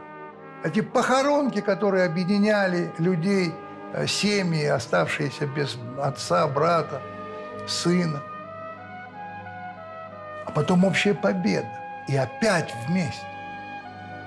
эти 0.63 0.81
похоронки, 0.81 1.61
которые 1.61 2.05
объединяли 2.05 2.91
людей, 2.97 3.53
э, 3.93 4.07
семьи, 4.07 4.65
оставшиеся 4.65 5.45
без 5.45 5.77
отца, 6.01 6.47
брата, 6.47 7.03
сына. 7.67 8.23
А 10.47 10.51
потом 10.55 10.85
общая 10.85 11.13
победа. 11.13 11.69
И 12.07 12.17
опять 12.17 12.73
вместе. 12.87 13.27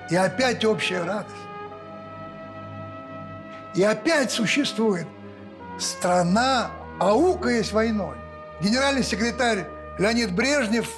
И 0.09 0.15
опять 0.15 0.63
общая 0.63 1.03
радость. 1.03 1.35
И 3.75 3.83
опять 3.83 4.31
существует 4.31 5.07
страна, 5.77 6.71
аукаясь 7.01 7.73
войной. 7.73 8.15
Генеральный 8.61 9.03
секретарь 9.03 9.65
Леонид 9.99 10.33
Брежнев, 10.33 10.89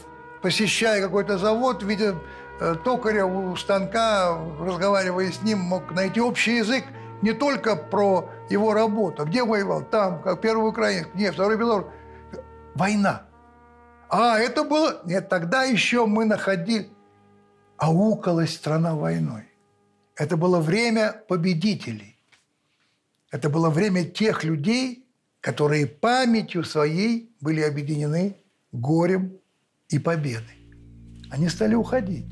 посещая 0.41 1.01
какой-то 1.01 1.37
завод, 1.37 1.83
видя 1.83 2.15
э, 2.59 2.75
токаря 2.83 3.25
у 3.25 3.55
станка, 3.57 4.37
разговаривая 4.59 5.31
с 5.31 5.41
ним, 5.41 5.59
мог 5.59 5.91
найти 5.91 6.21
общий 6.21 6.57
язык 6.57 6.85
не 7.21 7.33
только 7.33 7.75
про 7.75 8.29
его 8.49 8.73
работу. 8.73 9.23
А 9.23 9.25
где 9.25 9.43
воевал? 9.43 9.83
Там, 9.83 10.21
как 10.21 10.39
первый 10.41 10.69
украинец, 10.69 11.07
нет, 11.13 11.33
второй 11.33 11.57
белорус. 11.57 11.87
Война. 12.73 13.23
А, 14.09 14.39
это 14.39 14.63
было... 14.63 15.01
Нет, 15.05 15.27
тогда 15.29 15.63
еще 15.63 16.05
мы 16.05 16.25
находили... 16.25 16.89
Аукалась 17.77 18.55
страна 18.55 18.95
войной. 18.95 19.49
Это 20.15 20.37
было 20.37 20.61
время 20.61 21.21
победителей. 21.27 22.17
Это 23.31 23.49
было 23.49 23.69
время 23.69 24.05
тех 24.05 24.45
людей, 24.45 25.05
которые 25.41 25.85
памятью 25.85 26.63
своей 26.63 27.35
были 27.41 27.59
объединены 27.59 28.37
горем 28.75 29.33
и 29.89 29.99
победой. 29.99 30.67
Они 31.31 31.49
стали 31.49 31.75
уходить. 31.75 32.25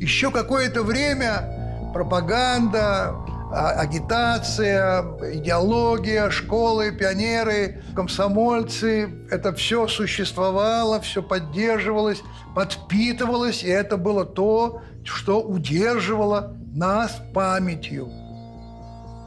Еще 0.00 0.30
какое-то 0.30 0.82
время 0.82 1.90
пропаганда, 1.92 3.14
а, 3.54 3.72
агитация, 3.72 5.02
идеология, 5.34 6.30
школы, 6.30 6.90
пионеры, 6.90 7.82
комсомольцы, 7.94 9.10
это 9.30 9.52
все 9.52 9.86
существовало, 9.88 11.00
все 11.00 11.22
поддерживалось, 11.22 12.22
подпитывалось, 12.54 13.62
и 13.62 13.68
это 13.68 13.96
было 13.96 14.24
то, 14.24 14.82
что 15.04 15.42
удерживало 15.42 16.56
нас 16.72 17.20
памятью. 17.34 18.08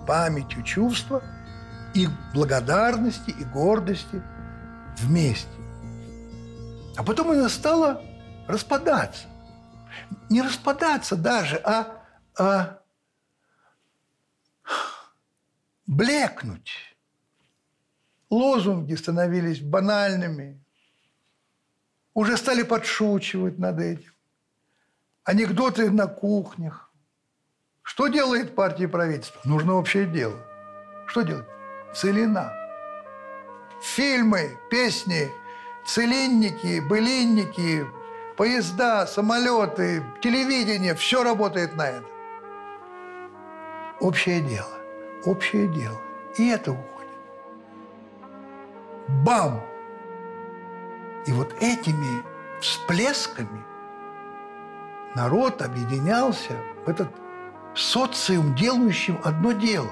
Памятью 0.07 0.63
чувства 0.63 1.21
и 1.93 2.07
благодарности, 2.33 3.29
и 3.29 3.43
гордости 3.43 4.21
вместе. 4.99 5.47
А 6.97 7.03
потом 7.03 7.31
она 7.31 7.49
стала 7.49 8.01
распадаться. 8.47 9.27
Не 10.29 10.41
распадаться 10.41 11.15
даже, 11.15 11.57
а, 11.57 12.03
а 12.37 12.79
блекнуть. 15.87 16.95
Лозунги 18.29 18.95
становились 18.95 19.61
банальными. 19.61 20.61
Уже 22.13 22.37
стали 22.37 22.63
подшучивать 22.63 23.59
над 23.59 23.79
этим. 23.79 24.11
Анекдоты 25.23 25.89
на 25.91 26.07
кухнях. 26.07 26.91
Что 27.81 28.07
делает 28.07 28.55
партия 28.55 28.85
и 28.85 28.87
правительство? 28.87 29.39
Нужно 29.43 29.73
общее 29.73 30.05
дело. 30.05 30.39
Что 31.07 31.21
делать? 31.21 31.47
Целина. 31.93 32.64
Фильмы, 33.93 34.57
песни, 34.69 35.31
целинники, 35.85 36.79
былинники, 36.79 37.85
поезда, 38.35 39.05
самолеты, 39.05 40.03
телевидение– 40.21 40.95
все 40.95 41.23
работает 41.23 41.75
на 41.75 41.87
это. 41.89 42.05
Общее 43.99 44.41
дело 44.41 44.75
общее 45.25 45.67
дело. 45.67 45.99
И 46.37 46.47
это 46.47 46.71
уходит. 46.71 47.09
Бам! 49.23 49.61
И 51.25 51.31
вот 51.31 51.53
этими 51.59 52.23
всплесками 52.61 53.63
народ 55.15 55.61
объединялся 55.61 56.53
в 56.85 56.89
этот 56.89 57.09
социум, 57.73 58.55
делающим 58.55 59.19
одно 59.23 59.51
дело. 59.51 59.91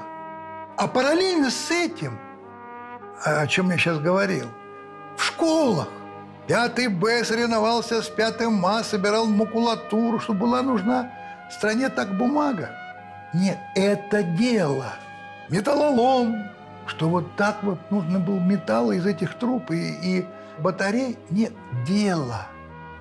А 0.78 0.88
параллельно 0.88 1.50
с 1.50 1.72
этим, 1.72 2.20
о 3.24 3.48
чем 3.48 3.70
я 3.70 3.78
сейчас 3.78 4.00
говорил, 4.00 4.48
в 5.18 5.24
школах 5.24 5.88
Пятый 6.48 6.90
Б 6.90 7.24
соревновался 7.24 8.02
с 8.02 8.10
пятым 8.10 8.56
МА, 8.56 8.84
собирал 8.84 9.28
макулатуру, 9.28 10.20
что 10.20 10.34
была 10.34 10.62
нужна 10.62 11.10
стране 11.54 11.90
так 11.90 12.18
бумага. 12.18 12.70
Нет, 13.34 13.58
это 13.76 14.24
дело– 14.24 14.94
металлолом, 15.50 16.50
что 16.86 17.10
вот 17.10 17.36
так 17.36 17.64
вот 17.64 17.80
нужно 17.90 18.20
был 18.20 18.40
металл 18.40 18.92
из 18.92 19.06
этих 19.06 19.36
труб 19.36 19.72
и, 19.72 19.94
и 20.04 20.26
батарей. 20.60 21.18
Нет, 21.30 21.54
дело. 21.86 22.46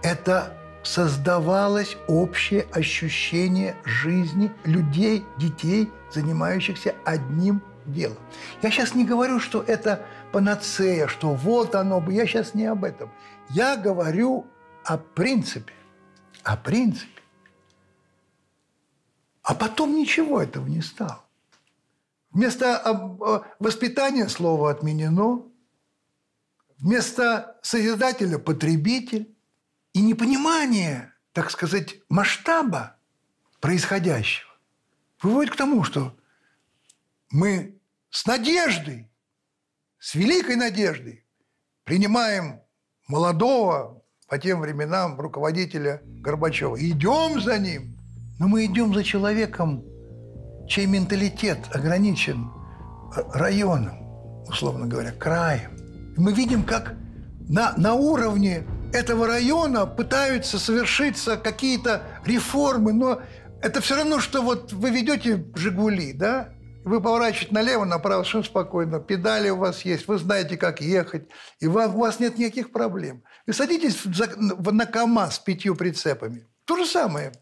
Это 0.03 0.55
создавалось 0.83 1.97
общее 2.09 2.67
ощущение 2.73 3.77
жизни 3.85 4.51
людей, 4.65 5.25
детей, 5.37 5.91
занимающихся 6.13 6.95
одним 7.05 7.63
делом. 7.87 8.19
Я 8.63 8.71
сейчас 8.71 8.95
не 8.95 9.05
говорю, 9.05 9.41
что 9.41 9.63
это 9.63 10.07
панацея, 10.33 11.07
что 11.07 11.35
вот 11.35 11.75
оно 11.75 12.01
бы. 12.01 12.13
Я 12.13 12.27
сейчас 12.27 12.55
не 12.55 12.67
об 12.67 12.85
этом. 12.85 13.11
Я 13.51 13.77
говорю 13.77 14.47
о 14.85 14.99
принципе. 14.99 15.73
О 16.43 16.57
принципе. 16.57 17.23
А 19.43 19.55
потом 19.55 19.95
ничего 19.95 20.41
этого 20.41 20.67
не 20.67 20.83
стало. 20.83 21.25
Вместо 22.31 22.79
а, 22.79 23.43
воспитания 23.59 24.29
слово 24.29 24.71
отменено, 24.71 25.43
вместо 26.79 27.59
созидателя– 27.63 28.39
потребитель. 28.39 29.35
И 29.93 30.01
непонимание, 30.01 31.13
так 31.35 31.51
сказать, 31.51 31.97
масштаба 32.09 32.97
происходящего 33.61 34.49
выводит 35.23 35.53
к 35.53 35.57
тому, 35.57 35.85
что 35.85 36.17
мы 37.33 37.81
с 38.11 38.27
надеждой, 38.27 39.11
с 39.99 40.15
великой 40.15 40.57
надеждой 40.57 41.27
принимаем 41.85 42.61
молодого 43.09 44.03
по 44.29 44.39
тем 44.39 44.61
временам 44.61 45.19
руководителя 45.19 46.03
Горбачева. 46.05 46.77
Идем 46.79 47.41
за 47.41 47.59
ним, 47.59 47.99
но 48.39 48.49
мы 48.49 48.67
идем 48.67 48.95
за 48.95 49.03
человеком, 49.03 49.83
чей 50.69 50.87
менталитет 50.87 51.59
ограничен 51.73 52.51
районом, 53.33 54.43
условно 54.47 54.87
говоря, 54.87 55.13
краем. 55.13 55.77
Мы 56.17 56.33
видим, 56.33 56.63
как 56.65 56.95
на, 57.49 57.73
на 57.77 57.95
уровне 57.95 58.65
этого 58.93 59.27
района 59.27 59.87
пытаются 59.87 60.59
совершиться 60.59 61.39
какие-то 61.39 62.03
реформы, 62.27 62.93
но 62.93 63.23
это 63.63 63.81
все 63.81 63.97
равно, 63.97 64.21
что 64.21 64.43
вот 64.43 64.73
вы 64.73 64.91
ведете 64.91 65.47
«Жигули», 65.55 66.13
да, 66.13 66.53
вы 66.85 67.01
поворачиваете 67.01 67.55
налево, 67.55 67.85
направо, 67.85 68.23
совершенно 68.23 68.45
спокойно, 68.45 69.01
педали 69.01 69.51
у 69.51 69.57
вас 69.57 69.85
есть, 69.85 70.09
вы 70.09 70.19
знаете, 70.19 70.57
как 70.57 70.81
ехать, 70.81 71.29
и 71.61 71.67
у 71.67 71.73
вас 71.73 72.21
нет 72.21 72.39
никаких 72.39 72.73
проблем. 72.73 73.23
Вы 73.47 73.53
садитесь 73.53 74.03
на 74.05 74.87
КАМАЗ 74.87 75.37
с 75.37 75.39
пятью 75.39 75.77
прицепами. 75.77 76.47
То 76.65 76.77
же 76.77 76.87
самое 76.87 77.33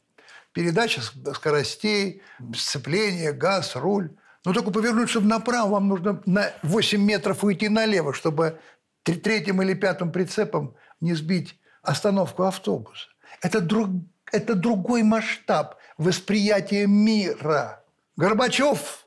передача 0.53 1.01
скоростей, 1.35 2.23
сцепление, 2.55 3.33
газ, 3.33 3.77
руль. 3.77 4.11
Но 4.45 4.53
только 4.53 4.71
повернуть, 4.71 5.11
чтобы 5.11 5.27
направо, 5.27 5.71
вам 5.71 5.89
нужно 5.89 6.23
на 6.27 6.51
8 6.63 7.01
метров 7.01 7.45
уйти 7.45 7.69
налево, 7.69 8.15
чтобы 8.15 8.59
третьим 9.03 9.61
или 9.63 9.75
пятым 9.75 10.13
прицепом 10.13 10.75
не 11.01 11.15
сбить 11.15 11.59
остановку 11.83 12.45
автобуса. 12.45 13.09
Это, 13.43 13.61
друг, 13.61 13.91
это 14.33 14.55
другой 14.55 15.03
масштаб 15.03 15.77
восприятия 15.99 16.87
мира. 16.87 17.85
Горбачев, 18.17 19.07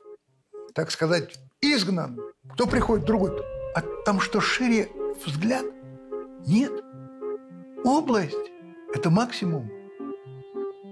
так 0.74 0.90
сказать, 0.90 1.38
изгнан. 1.60 2.20
Кто 2.52 2.66
приходит? 2.66 3.06
Другой. 3.06 3.30
А 3.74 3.80
там 4.04 4.20
что, 4.20 4.40
шире 4.40 4.88
взгляд? 5.24 5.64
Нет. 6.46 6.72
Область– 7.84 8.36
это 8.94 9.08
максимум. 9.08 9.70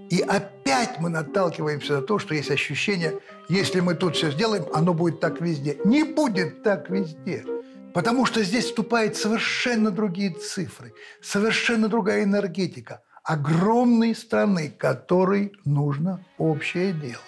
И 0.09 0.21
опять 0.21 0.99
мы 0.99 1.09
наталкиваемся 1.09 1.97
на 1.97 2.01
то, 2.01 2.19
что 2.19 2.33
есть 2.33 2.51
ощущение, 2.51 3.19
если 3.49 3.79
мы 3.79 3.95
тут 3.95 4.15
все 4.15 4.31
сделаем, 4.31 4.65
оно 4.73 4.93
будет 4.93 5.19
так 5.19 5.41
везде. 5.41 5.77
Не 5.85 6.03
будет 6.03 6.63
так 6.63 6.89
везде. 6.89 7.45
Потому 7.93 8.25
что 8.25 8.43
здесь 8.43 8.65
вступают 8.65 9.15
совершенно 9.15 9.91
другие 9.91 10.31
цифры, 10.31 10.93
совершенно 11.21 11.87
другая 11.87 12.23
энергетика 12.23 13.01
огромной 13.23 14.15
страны, 14.15 14.69
которой 14.69 15.53
нужно 15.63 16.25
общее 16.37 16.91
дело. 16.91 17.21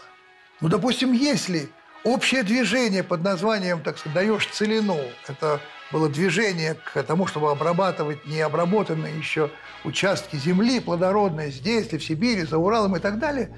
Ну, 0.62 0.68
допустим, 0.68 1.12
если 1.14 1.70
общее 2.06 2.44
движение 2.44 3.04
под 3.04 3.24
названием, 3.24 3.82
так 3.82 3.98
сказать, 3.98 4.16
даешь 4.16 4.48
целину, 4.48 4.98
это 5.28 5.60
было 5.92 6.08
движение 6.08 6.76
к 6.76 7.04
тому, 7.04 7.28
чтобы 7.28 7.52
обрабатывать 7.52 8.26
необработанные 8.26 9.18
еще 9.18 9.52
участки 9.84 10.36
земли 10.36 10.80
плодородные 10.80 11.52
здесь, 11.52 11.88
или 11.90 11.98
в 11.98 12.06
Сибири, 12.06 12.44
за 12.44 12.58
Уралом 12.58 12.96
и 12.96 13.00
так 13.00 13.20
далее, 13.20 13.56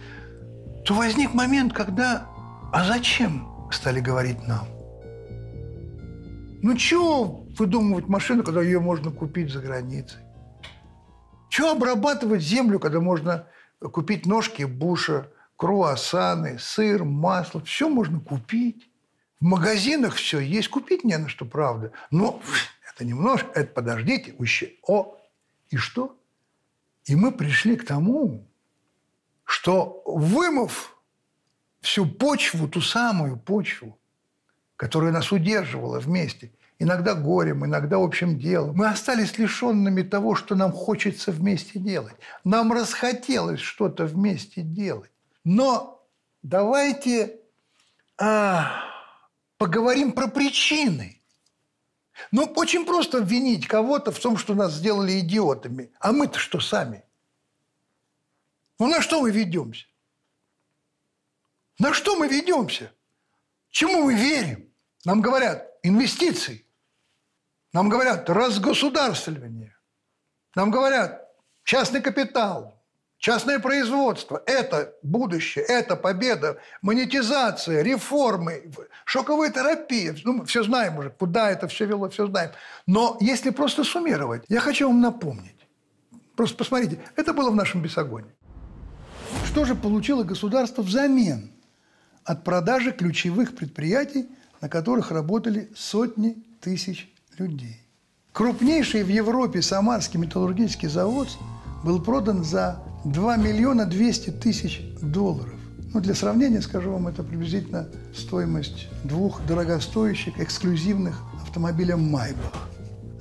то 0.85 0.93
возник 0.93 1.33
момент, 1.33 1.73
когда 1.73 2.27
«а 2.71 2.83
зачем?» 2.85 3.47
стали 3.71 3.99
говорить 3.99 4.47
нам. 4.47 4.65
Ну, 6.63 6.75
чего 6.75 7.45
выдумывать 7.57 8.07
машину, 8.07 8.43
когда 8.43 8.61
ее 8.61 8.79
можно 8.79 9.11
купить 9.11 9.51
за 9.51 9.59
границей? 9.59 10.19
Чего 11.49 11.71
обрабатывать 11.71 12.41
землю, 12.41 12.79
когда 12.79 12.99
можно 12.99 13.45
купить 13.79 14.25
ножки 14.25 14.63
буша, 14.63 15.27
круассаны, 15.57 16.57
сыр, 16.59 17.03
масло? 17.03 17.61
Все 17.61 17.89
можно 17.89 18.19
купить. 18.19 18.89
В 19.39 19.45
магазинах 19.45 20.15
все 20.15 20.39
есть, 20.39 20.69
купить 20.69 21.03
не 21.03 21.17
на 21.17 21.27
что, 21.27 21.45
правда. 21.45 21.91
Но 22.09 22.41
это 22.93 23.03
немножко, 23.03 23.49
это 23.53 23.73
подождите, 23.73 24.33
еще, 24.39 24.71
о, 24.83 25.17
и 25.69 25.77
что? 25.77 26.17
И 27.05 27.15
мы 27.15 27.31
пришли 27.31 27.75
к 27.75 27.85
тому, 27.85 28.47
что 29.43 30.01
вымыв 30.05 30.95
всю 31.81 32.05
почву, 32.05 32.67
ту 32.67 32.81
самую 32.81 33.37
почву, 33.37 33.97
которая 34.75 35.11
нас 35.11 35.31
удерживала 35.31 35.99
вместе, 35.99 36.51
иногда 36.79 37.15
горем, 37.15 37.65
иногда 37.65 37.97
общим 37.97 38.37
делом, 38.37 38.75
мы 38.75 38.87
остались 38.87 39.37
лишенными 39.37 40.01
того, 40.01 40.35
что 40.35 40.55
нам 40.55 40.71
хочется 40.71 41.31
вместе 41.31 41.79
делать. 41.79 42.15
Нам 42.43 42.71
расхотелось 42.73 43.59
что-то 43.59 44.05
вместе 44.05 44.61
делать. 44.61 45.11
Но 45.49 46.05
давайте 46.41 47.39
а, 48.17 48.83
поговорим 49.57 50.11
про 50.11 50.27
причины. 50.27 51.21
Ну, 52.31 52.43
очень 52.57 52.85
просто 52.85 53.19
обвинить 53.19 53.65
кого-то 53.65 54.11
в 54.11 54.19
том, 54.19 54.35
что 54.35 54.55
нас 54.55 54.73
сделали 54.73 55.21
идиотами. 55.21 55.93
А 56.01 56.11
мы-то 56.11 56.37
что 56.37 56.59
сами? 56.59 57.05
Ну, 58.77 58.87
на 58.87 59.01
что 59.01 59.21
мы 59.21 59.31
ведемся? 59.31 59.85
На 61.79 61.93
что 61.93 62.17
мы 62.17 62.27
ведемся? 62.27 62.91
Чему 63.69 64.03
мы 64.03 64.15
верим? 64.15 64.69
Нам 65.05 65.21
говорят 65.21 65.65
инвестиции. 65.81 66.67
Нам 67.71 67.87
говорят 67.87 68.29
разгосударствование. 68.29 69.77
Нам 70.55 70.71
говорят 70.71 71.25
частный 71.63 72.01
капитал, 72.01 72.76
Частное 73.19 73.57
производство– 73.57 74.43
это 74.45 74.93
будущее, 75.01 75.65
это 75.65 75.95
победа, 75.95 76.57
монетизация, 76.83 77.81
реформы, 77.81 78.71
шоковая 79.05 79.51
терапия. 79.51 80.15
Ну, 80.23 80.33
мы 80.33 80.45
все 80.45 80.63
знаем 80.63 80.99
уже, 80.99 81.09
куда 81.09 81.49
это 81.49 81.67
все 81.67 81.85
вело, 81.85 82.09
все 82.09 82.27
знаем. 82.27 82.51
Но 82.85 83.17
если 83.19 83.49
просто 83.49 83.83
суммировать, 83.83 84.43
я 84.49 84.59
хочу 84.59 84.87
вам 84.87 85.01
напомнить. 85.01 85.55
Просто 86.35 86.55
посмотрите, 86.55 86.99
это 87.15 87.33
было 87.33 87.49
в 87.49 87.55
нашем 87.55 87.81
Бесогоне. 87.81 88.27
Что 89.47 89.65
же 89.65 89.73
получило 89.73 90.23
государство 90.23 90.83
взамен 90.83 91.51
от 92.23 92.43
продажи 92.43 92.91
ключевых 92.91 93.55
предприятий, 93.55 94.27
на 94.61 94.69
которых 94.69 95.09
работали 95.09 95.71
сотни 95.75 96.37
тысяч 96.61 97.11
людей? 97.39 97.81
Крупнейший 98.31 99.01
в 99.01 99.09
Европе 99.09 99.63
Самарский 99.63 100.19
металлургический 100.19 100.87
завод 100.87 101.27
был 101.83 101.99
продан 101.99 102.43
за 102.43 102.83
2 103.11 103.37
миллиона 103.37 103.85
200 103.85 104.31
тысяч 104.31 104.81
долларов. 105.01 105.53
Ну, 105.93 106.01
для 106.01 106.13
сравнения, 106.13 106.61
скажу 106.61 106.91
вам, 106.91 107.07
это 107.07 107.23
приблизительно 107.23 107.87
стоимость 108.13 108.89
двух 109.03 109.45
дорогостоящих 109.45 110.39
эксклюзивных 110.39 111.21
автомобиля 111.41 111.95
«Майбах». 111.95 112.67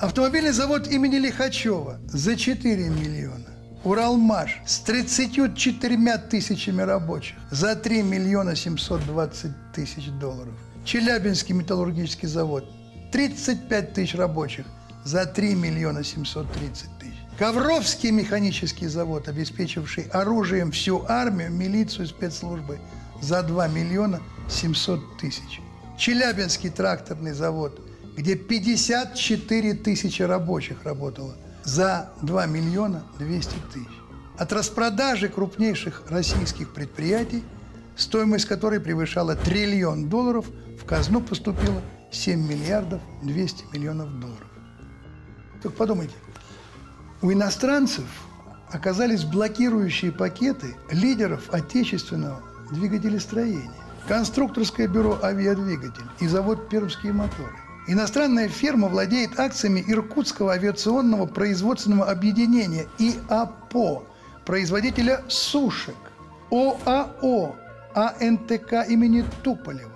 Автомобильный 0.01 0.51
завод 0.51 0.89
имени 0.89 1.17
Лихачева 1.17 1.99
за 2.07 2.37
4 2.37 2.89
миллиона. 2.89 3.47
Уралмаш 3.85 4.61
с 4.67 4.81
34 4.81 6.19
тысячами 6.19 6.83
рабочих 6.83 7.37
за 7.53 7.77
3 7.77 8.03
миллиона 8.03 8.57
720 8.57 9.53
тысяч 9.73 10.09
долларов. 10.21 10.55
Челябинский 10.85 11.55
металлургический 11.55 12.29
завод 12.29 12.69
35 13.13 13.93
тысяч 13.95 14.15
рабочих 14.17 14.67
за 15.05 15.25
3 15.25 15.55
миллиона 15.55 16.03
730 16.03 16.99
тысяч. 16.99 17.16
Ковровский 17.39 18.13
механический 18.13 18.87
завод, 18.87 19.29
обеспечивший 19.29 20.05
оружием 20.05 20.73
всю 20.73 21.05
армию, 21.07 21.51
милицию, 21.51 22.07
спецслужбы 22.07 22.79
за 23.21 23.43
2 23.43 23.69
миллиона 23.69 24.23
700 24.49 25.19
тысяч. 25.19 25.61
Челябинский 25.99 26.71
тракторный 26.71 27.33
завод, 27.33 27.79
где 28.17 28.37
54 28.37 29.75
тысячи 29.75 30.23
рабочих 30.23 30.85
работало, 30.85 31.37
за 31.63 32.11
2 32.23 32.47
миллиона 32.47 33.03
200 33.19 33.55
тысяч. 33.71 33.87
От 34.39 34.55
распродажи 34.55 35.29
крупнейших 35.29 36.05
российских 36.09 36.73
предприятий, 36.73 37.45
стоимость 37.97 38.47
которой 38.47 38.81
превышала 38.81 39.37
триллион 39.37 40.09
долларов, 40.09 40.47
в 40.81 40.87
казну 40.87 41.21
поступило 41.21 41.83
7 42.11 42.49
миллиардов 42.49 43.03
200 43.23 43.75
миллионов 43.75 44.09
долларов. 44.21 44.49
Только 45.63 45.77
подумайте, 45.77 46.15
у 47.23 47.33
иностранцев 47.33 48.05
оказались 48.71 49.25
блокирующие 49.25 50.13
пакеты 50.13 50.77
лидеров 50.91 51.53
отечественного 51.53 52.43
двигателестроения. 52.71 53.71
Конструкторское 54.09 54.87
бюро 54.87 55.19
«Авиадвигатель» 55.23 56.07
и 56.21 56.29
завод 56.29 56.69
«Пермские 56.69 57.13
моторы». 57.13 57.57
Иностранная 57.89 58.49
фирма 58.49 58.89
владеет 58.89 59.39
акциями 59.39 59.83
Иркутского 59.87 60.53
авиационного 60.53 61.27
производственного 61.27 62.11
объединения 62.11 62.87
ИАПО, 62.99 64.05
производителя 64.45 65.23
сушек, 65.29 65.97
ОАО, 66.51 67.57
АНТК 67.95 68.89
имени 68.89 69.25
Туполева, 69.43 69.91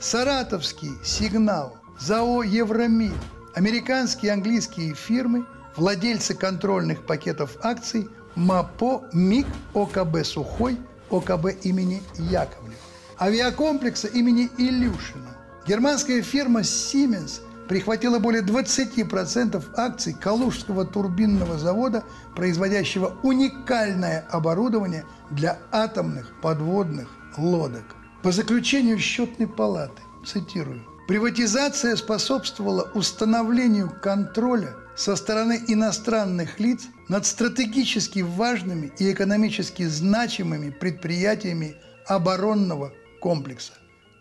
Саратовский 0.00 0.92
сигнал, 1.02 1.76
ЗАО 2.00 2.42
«Евромир», 2.42 3.14
американские 3.54 4.30
и 4.30 4.32
английские 4.32 4.94
фирмы– 4.94 5.46
владельцы 5.76 6.34
контрольных 6.34 7.04
пакетов 7.06 7.56
акций 7.62 8.08
МАПО, 8.34 9.04
МИГ, 9.12 9.46
ОКБ 9.74 10.24
«Сухой», 10.24 10.78
ОКБ 11.10 11.64
имени 11.64 12.02
Яковлева, 12.16 12.74
авиакомплекса 13.20 14.08
имени 14.08 14.50
Илюшина. 14.58 15.36
Германская 15.66 16.22
фирма 16.22 16.60
Siemens 16.60 17.40
прихватила 17.68 18.18
более 18.18 18.42
20% 18.42 19.62
акций 19.76 20.14
Калужского 20.14 20.84
турбинного 20.84 21.58
завода, 21.58 22.04
производящего 22.34 23.16
уникальное 23.22 24.26
оборудование 24.30 25.04
для 25.30 25.58
атомных 25.70 26.32
подводных 26.40 27.08
лодок. 27.38 27.84
По 28.22 28.32
заключению 28.32 28.98
счетной 28.98 29.46
палаты, 29.46 30.02
цитирую, 30.26 30.84
приватизация 31.06 31.96
способствовала 31.96 32.90
установлению 32.94 33.90
контроля 34.00 34.74
со 34.96 35.16
стороны 35.16 35.62
иностранных 35.66 36.60
лиц 36.60 36.82
над 37.08 37.26
стратегически 37.26 38.20
важными 38.20 38.92
и 38.98 39.12
экономически 39.12 39.84
значимыми 39.84 40.70
предприятиями 40.70 41.76
оборонного 42.06 42.92
комплекса. 43.20 43.72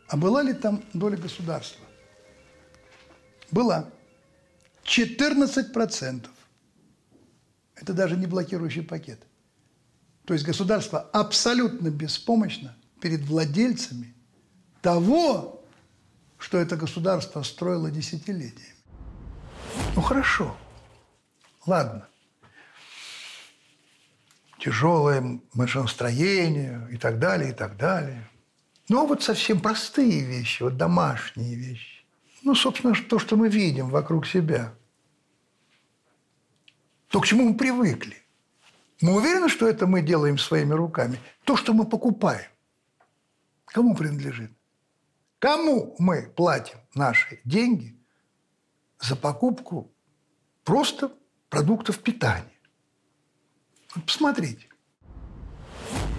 А 0.10 0.18
была 0.18 0.42
ли 0.42 0.54
там 0.54 0.84
доля 0.94 1.18
государства? 1.18 1.86
Была. 3.52 3.90
14%. 4.84 6.26
Это 7.76 7.94
даже 7.94 8.18
не 8.18 8.26
блокирующий 8.26 8.84
пакет. 8.84 9.22
То 10.26 10.34
есть 10.34 10.46
государство 10.46 11.02
абсолютно 11.14 11.90
беспомощно 11.90 12.76
перед 13.02 13.22
владельцами 13.22 14.14
того, 14.82 15.63
что 16.44 16.58
это 16.58 16.76
государство 16.76 17.42
строило 17.42 17.90
десятилетиями. 17.90 18.76
Ну 19.96 20.02
хорошо, 20.02 20.56
Ладно. 21.66 22.08
Тяжелое 24.60 25.40
машиностроение 25.54 26.88
и 26.92 26.98
так 26.98 27.20
далее, 27.20 27.52
и 27.52 27.54
так 27.54 27.78
далее. 27.78 28.30
Но 28.90 29.06
вот 29.06 29.24
совсем 29.24 29.62
простые 29.62 30.22
вещи, 30.26 30.64
вот 30.64 30.76
домашние 30.76 31.56
вещи. 31.56 32.06
Ну, 32.44 32.56
собственно, 32.56 32.94
то, 32.94 33.20
что 33.20 33.38
мы 33.38 33.48
видим 33.48 33.90
вокруг 33.90 34.26
себя. 34.28 34.74
То, 37.08 37.22
к 37.22 37.26
чему 37.26 37.50
мы 37.50 37.56
привыкли. 37.56 38.18
Мы 39.02 39.16
уверены, 39.16 39.48
что 39.48 39.68
это 39.68 39.88
мы 39.88 40.02
делаем 40.02 40.38
своими 40.38 40.74
руками. 40.74 41.18
То, 41.46 41.56
что 41.56 41.74
мы 41.74 41.86
покупаем. 41.86 42.50
Кому 43.66 43.96
принадлежит? 43.96 44.52
Кому 45.44 45.94
мы 46.00 46.32
платим 46.38 46.78
наши 46.96 47.42
деньги 47.44 48.00
за 49.02 49.18
покупку 49.18 49.94
просто 50.64 51.12
продуктов 51.50 52.00
питания. 52.00 52.58
посмотрите. 53.94 54.70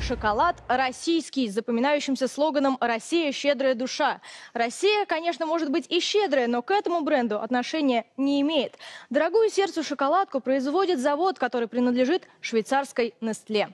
Шоколад 0.06 0.62
российский 0.68 1.48
с 1.48 1.54
запоминающимся 1.54 2.28
слоганом 2.28 2.76
«Россия– 2.78 3.32
щедрая 3.32 3.74
душа». 3.74 4.20
Россия, 4.52 5.06
конечно, 5.06 5.46
может 5.46 5.70
быть 5.70 5.86
и 5.88 5.98
щедрая, 5.98 6.46
но 6.46 6.60
к 6.60 6.72
этому 6.72 7.00
бренду 7.00 7.40
отношения 7.40 8.04
не 8.18 8.42
имеет. 8.42 8.76
Дорогую 9.08 9.48
сердцу 9.48 9.82
шоколадку 9.82 10.40
производит 10.40 10.98
завод, 10.98 11.38
который 11.38 11.68
принадлежит 11.68 12.28
швейцарской 12.42 13.14
Нестле. 13.22 13.70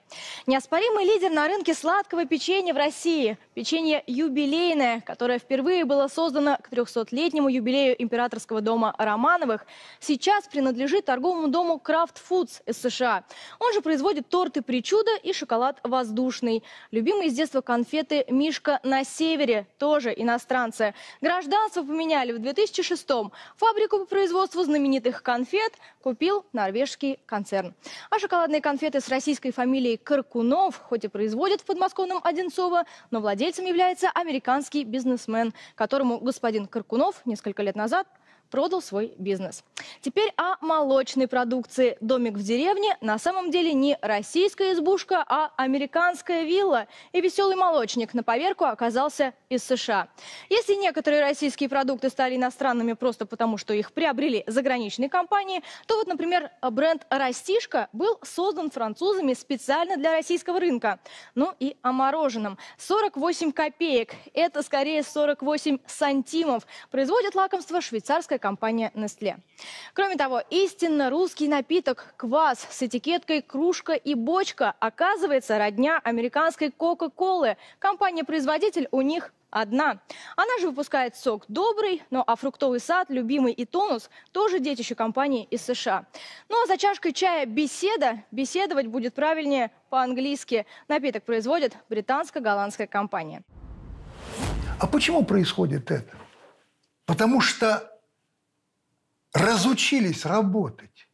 Неоспоримый 0.47 1.05
лидер 1.05 1.31
на 1.33 1.49
рынке 1.49 1.75
сладкого 1.75 2.25
печенья 2.27 2.75
в 2.75 2.77
России. 2.77 3.37
Печенье 3.55 4.05
юбилейное, 4.07 5.01
которое 5.01 5.41
впервые 5.41 5.85
было 5.85 6.07
создано 6.07 6.59
к 6.63 6.73
300-летнему 6.73 7.49
юбилею 7.49 8.01
императорского 8.01 8.61
дома 8.61 8.95
Романовых, 8.99 9.67
сейчас 9.99 10.47
принадлежит 10.47 11.07
торговому 11.07 11.49
дому 11.49 11.83
Kraft 11.85 12.19
Foods 12.31 12.63
из 12.67 12.81
США. 12.81 13.25
Он 13.59 13.73
же 13.73 13.81
производит 13.81 14.29
торты 14.29 14.63
«Причуда» 14.63 15.17
и 15.25 15.33
шоколад 15.33 15.81
«Воздух» 15.83 16.20
воздушный. 16.21 16.63
Любимые 16.91 17.31
с 17.31 17.35
детства 17.35 17.61
конфеты 17.61 18.25
«Мишка 18.29 18.81
на 18.83 19.05
севере» 19.05 19.67
тоже 19.79 20.13
иностранцы. 20.15 20.95
Гражданство 21.21 21.83
поменяли 21.83 22.33
в 22.33 22.37
2006-м. 22.37 23.33
Фабрику 23.57 24.01
по 24.01 24.05
производству 24.05 24.63
знаменитых 24.63 25.23
конфет 25.23 25.73
купил 26.03 26.45
норвежский 26.53 27.19
концерн. 27.27 27.75
А 28.11 28.19
шоколадные 28.19 28.61
конфеты 28.61 29.01
с 29.01 29.09
российской 29.09 29.51
фамилией 29.51 29.97
Каркунов 29.97 30.77
хоть 30.77 31.05
и 31.05 31.09
производят 31.09 31.63
в 31.63 31.65
подмосковном 31.65 32.21
Одинцово, 32.23 32.85
но 33.11 33.21
владельцем 33.21 33.65
является 33.65 34.11
американский 34.11 34.85
бизнесмен, 34.85 35.55
которому 35.75 36.19
господин 36.19 36.67
Каркунов 36.67 37.23
несколько 37.25 37.63
лет 37.63 37.77
назад 37.77 38.07
продал 38.51 38.83
свой 38.83 39.15
бизнес. 39.17 39.65
Теперь 40.01 40.33
о 40.37 40.57
молочной 40.61 41.29
продукции. 41.29 41.97
Домик 42.01 42.35
в 42.35 42.43
деревне 42.43 42.97
на 43.01 43.19
самом 43.19 43.51
деле 43.51 43.73
не 43.73 43.97
российская 44.03 44.73
избушка, 44.73 45.25
а 45.27 45.53
американская 45.57 46.43
вилла. 46.43 46.87
И 47.13 47.21
веселый 47.21 47.57
молочник 47.57 48.13
на 48.15 48.23
поверку 48.23 48.65
оказался 48.65 49.35
из 49.49 49.65
США. 49.65 50.09
Если 50.49 50.75
некоторые 50.75 51.23
российские 51.23 51.69
продукты 51.69 52.11
стали 52.11 52.37
иностранными 52.37 52.95
просто 52.95 53.27
потому, 53.27 53.57
что 53.57 53.73
их 53.73 53.93
приобрели 53.93 54.45
заграничные 54.47 55.09
компании, 55.09 55.63
то 55.87 55.97
вот, 55.97 56.07
например, 56.07 56.51
бренд 56.71 57.07
«Растишка» 57.11 57.89
был 57.93 58.19
создан 58.23 58.71
французами 58.71 59.35
специально 59.35 59.97
для 59.97 60.13
российского 60.13 60.59
рынка. 60.59 60.99
Ну 61.35 61.55
и 61.61 61.77
о 61.83 61.93
мороженом. 61.93 62.59
48 62.79 63.53
копеек. 63.53 64.15
Это 64.35 64.63
скорее 64.63 65.03
48 65.03 65.79
сантимов. 65.87 66.67
Производит 66.91 67.35
лакомство 67.35 67.81
швейцарская 67.81 68.40
компания 68.41 68.91
Nestle. 68.95 69.37
Кроме 69.95 70.17
того, 70.17 70.43
истинно 70.51 71.11
русский 71.11 71.47
напиток 71.49 72.15
квас 72.17 72.67
с 72.71 72.83
этикеткой 72.83 73.43
кружка 73.43 73.93
и 73.93 74.15
бочка 74.15 74.75
оказывается 74.81 75.59
родня 75.59 76.01
американской 76.03 76.71
Кока-Колы. 76.71 77.57
Компания-производитель 77.79 78.89
у 78.91 79.03
них 79.03 79.33
одна. 79.51 80.01
Она 80.37 80.59
же 80.61 80.69
выпускает 80.69 81.17
сок 81.17 81.45
добрый, 81.49 82.03
но 82.11 82.23
а 82.27 82.37
фруктовый 82.37 82.81
сад, 82.81 83.11
любимый 83.11 83.53
и 83.53 83.65
тонус 83.65 84.11
тоже 84.33 84.61
детище 84.61 84.95
компании 84.95 85.47
из 85.51 85.63
США. 85.63 86.07
Ну 86.49 86.63
а 86.63 86.67
за 86.67 86.77
чашкой 86.79 87.13
чая 87.13 87.47
беседа, 87.47 88.23
беседовать 88.31 88.87
будет 88.87 89.15
правильнее 89.15 89.71
по-английски. 89.91 90.67
Напиток 90.89 91.25
производит 91.25 91.77
британско-голландская 91.89 92.87
компания. 92.87 93.43
А 94.79 94.87
почему 94.87 95.25
происходит 95.25 95.91
это? 95.91 96.17
Потому 97.05 97.41
что 97.41 98.00
разучились 99.35 100.25
работать. 100.25 101.09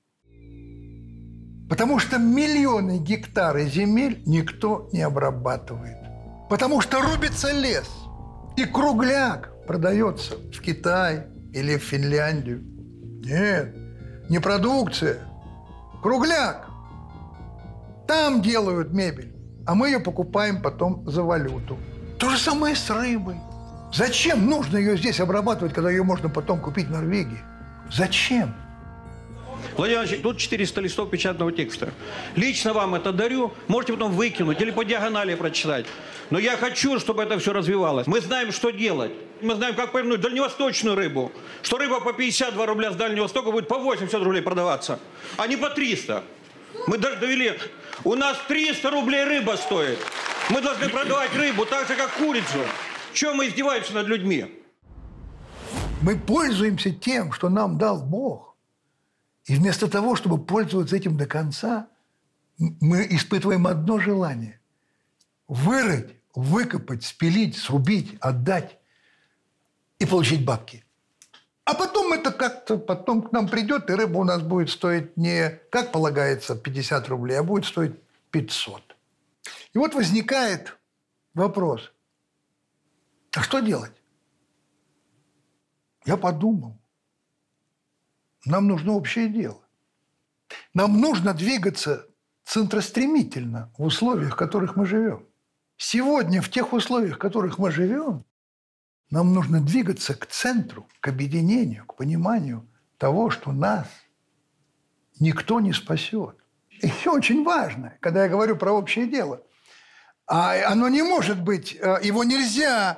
Потому 1.69 1.99
что 1.99 2.19
миллионы 2.19 2.99
гектаров 2.99 3.69
земель 3.69 4.23
никто 4.25 4.89
не 4.93 5.03
обрабатывает. 5.03 5.97
Потому 6.49 6.81
что 6.81 7.01
рубится 7.01 7.51
лес. 7.53 7.91
И 8.57 8.65
кругляк 8.65 9.51
продается 9.67 10.37
в 10.37 10.61
Китай 10.61 11.27
или 11.53 11.77
в 11.77 11.83
Финляндию. 11.83 12.63
Нет, 13.25 13.75
не 14.31 14.39
продукция. 14.39 15.19
Кругляк. 16.03 16.69
Там 18.07 18.41
делают 18.41 18.93
мебель, 18.93 19.35
а 19.67 19.75
мы 19.75 19.89
ее 19.89 19.99
покупаем 19.99 20.63
потом 20.63 21.11
за 21.11 21.25
валюту. 21.25 21.77
То 22.21 22.31
же 22.31 22.39
самое 22.39 22.77
с 22.77 22.89
рыбой. 22.89 23.37
Зачем 23.93 24.47
нужно 24.47 24.77
ее 24.77 24.97
здесь 24.97 25.19
обрабатывать, 25.19 25.75
когда 25.75 25.91
ее 25.91 26.05
можно 26.05 26.29
потом 26.29 26.61
купить 26.61 26.87
в 26.87 26.93
Норвегии? 26.93 27.43
Зачем? 27.93 28.55
Владимир 29.77 30.03
Иванович, 30.03 30.23
тут 30.23 30.39
400 30.39 30.81
листов 30.81 31.11
печатного 31.11 31.53
текста. 31.53 31.93
Лично 32.35 32.73
вам 32.73 32.95
это 32.95 33.13
дарю. 33.13 33.53
Можете 33.69 33.93
потом 33.93 34.13
выкинуть 34.13 34.61
или 34.61 34.71
по 34.71 34.85
диагонали 34.85 35.35
прочитать. 35.35 35.87
Но 36.31 36.39
я 36.39 36.57
хочу, 36.57 36.99
чтобы 36.99 37.23
это 37.23 37.39
все 37.39 37.53
развивалось. 37.53 38.07
Мы 38.07 38.21
знаем, 38.21 38.53
что 38.53 38.71
делать. 38.71 39.13
Мы 39.43 39.55
знаем, 39.55 39.75
как 39.75 39.93
повернуть 39.93 40.21
дальневосточную 40.21 40.97
рыбу. 40.97 41.31
Что 41.63 41.79
рыба 41.79 42.01
по 42.01 42.13
52 42.13 42.67
рубля 42.67 42.93
с 42.93 42.97
Дальнего 42.97 43.25
Востока 43.25 43.51
будет 43.51 43.69
по 43.69 43.79
80 43.79 44.15
рублей 44.23 44.41
продаваться, 44.41 44.99
а 45.37 45.47
не 45.47 45.57
по 45.57 45.69
300. 45.69 46.23
Мы 46.87 46.99
даже 46.99 47.17
довели... 47.17 47.59
У 48.05 48.15
нас 48.15 48.37
300 48.49 48.91
рублей 48.91 49.25
рыба 49.25 49.57
стоит. 49.57 49.99
Мы 50.51 50.61
должны 50.61 50.89
продавать 50.89 51.35
рыбу 51.35 51.65
так 51.67 51.87
же, 51.89 51.95
как 51.95 52.13
курицу. 52.13 52.59
Чем 53.13 53.37
мы 53.37 53.49
издеваемся 53.49 53.95
над 53.95 54.07
людьми? 54.07 54.47
Мы 56.07 56.17
пользуемся 56.17 56.93
тем, 56.93 57.33
что 57.33 57.49
нам 57.49 57.79
дал 57.79 58.01
Бог. 58.01 58.55
И 59.47 59.57
вместо 59.57 59.89
того, 59.89 60.15
чтобы 60.15 60.39
пользоваться 60.39 60.95
этим 60.95 61.17
до 61.17 61.27
конца, 61.27 61.89
мы 62.59 63.09
испытываем 63.11 63.67
одно 63.67 63.99
желание– 63.99 64.61
вырыть, 65.49 66.15
выкопать, 66.33 67.05
спилить, 67.05 67.59
срубить, 67.59 68.17
отдать 68.21 68.79
и 69.99 70.07
получить 70.07 70.45
бабки. 70.45 70.85
А 71.65 71.75
потом 71.75 72.13
это 72.13 72.31
как-то 72.31 72.79
потом 72.79 73.23
к 73.23 73.33
нам 73.33 73.49
придет, 73.49 73.91
и 73.91 73.95
рыба 73.95 74.19
у 74.19 74.25
нас 74.25 74.43
будет 74.43 74.71
стоить 74.71 75.17
не, 75.17 75.59
как 75.73 75.91
полагается, 75.91 76.55
50 76.55 77.09
рублей, 77.09 77.35
а 77.35 77.43
будет 77.43 77.65
стоить 77.65 77.97
500. 78.31 78.97
И 79.75 79.79
вот 79.79 79.93
возникает 79.95 80.79
вопрос, 81.35 81.93
а 83.33 83.43
что 83.43 83.59
делать? 83.59 84.01
Я 86.07 86.17
подумал, 86.17 86.79
нам 88.45 88.69
нужно 88.69 88.93
общее 88.93 89.29
дело. 89.29 89.61
Нам 90.73 91.01
нужно 91.01 91.35
двигаться 91.35 92.07
центростремительно 92.45 93.73
в 93.77 93.83
условиях, 93.83 94.35
в 94.35 94.37
которых 94.37 94.77
мы 94.77 94.87
живем. 94.87 95.27
Сегодня 95.77 96.41
в 96.41 96.49
тех 96.49 96.73
условиях, 96.73 97.17
в 97.17 97.19
которых 97.19 97.59
мы 97.59 97.73
живем, 97.73 98.25
нам 99.11 99.35
нужно 99.35 99.61
двигаться 99.61 100.15
к 100.15 100.27
центру, 100.27 100.89
к 101.01 101.09
объединению, 101.09 101.85
к 101.87 101.97
пониманию 101.97 102.67
того, 102.99 103.31
что 103.31 103.51
нас 103.51 103.89
никто 105.19 105.59
не 105.59 105.73
спасет. 105.73 106.37
И 106.71 106.91
очень 107.09 107.43
важно, 107.45 107.95
когда 107.99 108.23
я 108.23 108.29
говорю 108.29 108.57
про 108.57 108.71
общее 108.71 109.09
дело. 109.09 109.43
А 110.29 110.71
оно 110.71 110.89
не 110.89 111.03
может 111.03 111.43
быть, 111.43 111.77
э, 111.81 111.99
его 112.03 112.23
нельзя 112.23 112.97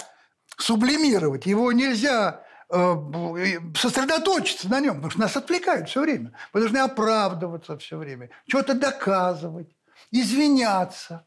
сублимировать, 0.59 1.47
его 1.47 1.73
нельзя 1.73 2.45
сосредоточиться 2.71 4.69
на 4.69 4.81
нем, 4.81 4.97
потому 4.97 5.11
что 5.11 5.21
нас 5.21 5.37
отвлекают 5.37 5.89
все 5.89 6.03
время. 6.03 6.33
Мы 6.53 6.61
должны 6.61 6.79
оправдываться 6.79 7.79
все 7.79 7.97
время, 7.97 8.29
что-то 8.47 8.75
доказывать, 8.75 9.75
извиняться, 10.11 11.25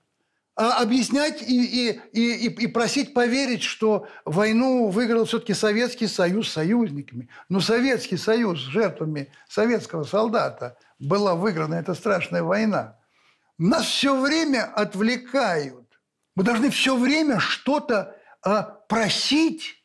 а 0.56 0.82
объяснять 0.82 1.41
и, 1.41 1.89
и, 1.89 2.01
и, 2.12 2.45
и 2.47 2.67
просить 2.67 3.13
поверить, 3.13 3.63
что 3.63 4.08
войну 4.25 4.89
выиграл 4.89 5.25
все-таки 5.25 5.54
Советский 5.54 6.08
Союз 6.08 6.51
союзниками. 6.51 7.30
Но 7.49 7.60
Советский 7.60 8.17
Союз 8.17 8.60
с 8.60 8.63
жертвами 8.63 9.32
советского 9.49 10.04
солдата 10.04 10.77
была 10.99 11.34
выиграна 11.34 11.75
эта 11.75 11.95
страшная 11.95 12.43
война. 12.43 12.99
Нас 13.58 13.86
все 13.86 14.19
время 14.19 14.65
отвлекают. 14.75 15.88
Мы 16.36 16.43
должны 16.43 16.69
все 16.69 16.95
время 16.95 17.39
что-то 17.39 18.15
а, 18.43 18.63
просить 18.63 19.81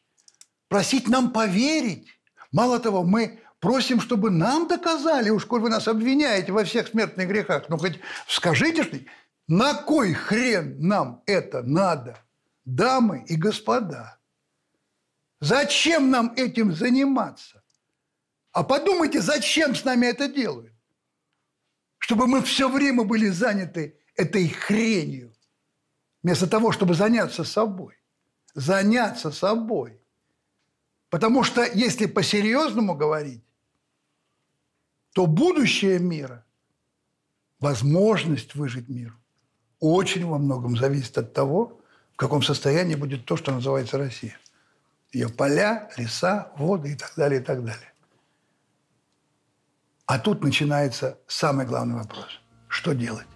просить 0.69 1.09
нам 1.09 1.33
поверить. 1.33 2.09
Мало 2.53 2.81
того, 2.81 3.03
мы 3.03 3.41
просим, 3.61 4.01
чтобы 4.01 4.31
нам 4.31 4.69
доказали, 4.69 5.31
уж 5.31 5.45
коль 5.47 5.61
вы 5.61 5.71
нас 5.71 5.89
обвиняете 5.89 6.53
во 6.53 6.65
всех 6.65 6.89
смертных 6.89 7.29
грехах, 7.29 7.69
ну 7.69 7.79
хоть 7.79 8.01
скажите, 8.29 8.85
что 8.85 8.99
на 9.49 9.75
кой 9.75 10.13
хрен 10.13 10.77
нам 10.81 11.23
это 11.27 11.63
надо, 11.63 12.19
дамы 12.65 13.25
и 13.29 13.37
господа? 13.37 14.19
Зачем 15.41 16.11
нам 16.11 16.33
этим 16.37 16.73
заниматься? 16.73 17.63
А 18.53 18.65
подумайте, 18.65 19.21
зачем 19.21 19.75
с 19.75 19.85
нами 19.85 20.07
это 20.07 20.29
делают? 20.29 20.73
Чтобы 21.99 22.27
мы 22.27 22.43
все 22.43 22.69
время 22.69 23.05
были 23.05 23.29
заняты 23.29 24.01
этой 24.15 24.49
хренью, 24.49 25.35
вместо 26.23 26.47
того, 26.47 26.73
чтобы 26.73 26.95
заняться 26.95 27.45
собой. 27.45 27.97
Заняться 28.55 29.31
собой– 29.31 30.01
Потому 31.17 31.45
что 31.45 31.65
если 31.65 32.05
по-серьезному 32.05 32.95
говорить, 32.95 33.43
то 35.15 35.25
будущее 35.25 35.99
мира, 35.99 36.45
возможность 37.59 38.55
выжить 38.55 38.91
миру, 38.91 39.15
очень 39.81 40.27
во 40.27 40.37
многом 40.37 40.77
зависит 40.77 41.17
от 41.17 41.33
того, 41.33 41.81
в 42.13 42.17
каком 42.17 42.43
состоянии 42.43 42.97
будет 42.97 43.25
то, 43.25 43.39
что 43.39 43.51
называется 43.51 43.97
Россия. 43.97 44.39
Ее 45.11 45.31
поля, 45.31 45.89
леса, 45.97 46.53
воды 46.59 46.93
и 46.93 46.97
так 46.97 47.15
далее, 47.17 47.41
и 47.41 47.43
так 47.43 47.65
далее. 47.65 47.95
А 50.05 50.19
тут 50.19 50.45
начинается 50.45 51.19
самый 51.27 51.65
главный 51.65 51.95
вопрос. 51.95 52.43
Что 52.69 52.93
делать? 52.93 53.27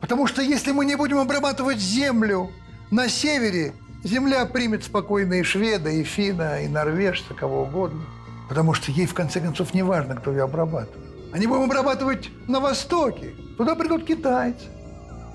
Потому 0.00 0.26
что 0.26 0.40
если 0.40 0.72
мы 0.72 0.86
не 0.86 0.96
будем 0.96 1.18
обрабатывать 1.18 1.80
землю 1.80 2.50
на 2.90 3.10
севере 3.10 3.74
Земля 4.02 4.46
примет 4.46 4.84
спокойно 4.84 5.34
и 5.34 5.42
шведа, 5.42 5.90
и 5.90 6.02
финна, 6.04 6.62
и 6.62 6.68
норвежца, 6.68 7.34
кого 7.34 7.64
угодно. 7.64 8.02
Потому 8.48 8.72
что 8.72 8.90
ей, 8.90 9.06
в 9.06 9.14
конце 9.14 9.40
концов, 9.40 9.74
не 9.74 9.82
важно, 9.82 10.16
кто 10.16 10.30
ее 10.30 10.44
обрабатывает. 10.44 11.06
Они 11.32 11.46
будем 11.46 11.64
обрабатывать 11.64 12.30
на 12.48 12.60
Востоке. 12.60 13.34
Туда 13.56 13.74
придут 13.74 14.04
китайцы. 14.04 14.66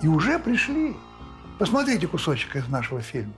И 0.02 0.08
уже 0.08 0.40
пришли. 0.40 0.96
Посмотрите 1.60 2.08
кусочек 2.08 2.56
из 2.56 2.68
нашего 2.68 3.02
фильма. 3.02 3.34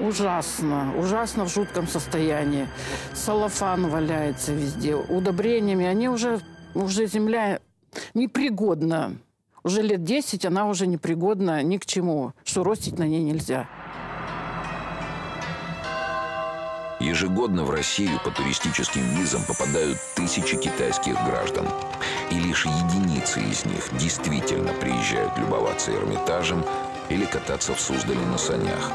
Ужасно, 0.00 0.94
ужасно 0.96 1.44
в 1.44 1.52
жутком 1.52 1.88
состоянии. 1.88 2.68
Салафан 3.14 3.88
валяется 3.88 4.52
везде. 4.52 4.94
Удобрениями 4.94 5.86
они 5.86 6.08
уже, 6.08 6.40
уже 6.74 7.06
земля 7.06 7.60
непригодна. 8.14 9.16
Уже 9.64 9.82
лет 9.82 10.02
10 10.02 10.44
она 10.44 10.66
уже 10.66 10.86
непригодна 10.86 11.62
ни 11.62 11.76
к 11.76 11.86
чему, 11.86 12.32
что 12.44 12.64
ростить 12.64 12.98
на 12.98 13.04
ней 13.04 13.22
нельзя. 13.22 13.68
Ежегодно 16.98 17.64
в 17.64 17.70
Россию 17.70 18.20
по 18.24 18.30
туристическим 18.30 19.02
визам 19.16 19.42
попадают 19.46 19.98
тысячи 20.14 20.56
китайских 20.56 21.14
граждан. 21.24 21.66
И 22.30 22.38
лишь 22.38 22.64
единицы 22.64 23.40
из 23.40 23.64
них 23.64 23.88
действительно 23.98 24.72
приезжают 24.74 25.36
любоваться 25.36 25.92
Эрмитажем 25.92 26.64
или 27.08 27.24
кататься 27.24 27.74
в 27.74 27.80
Суздале 27.80 28.20
на 28.26 28.38
санях. 28.38 28.92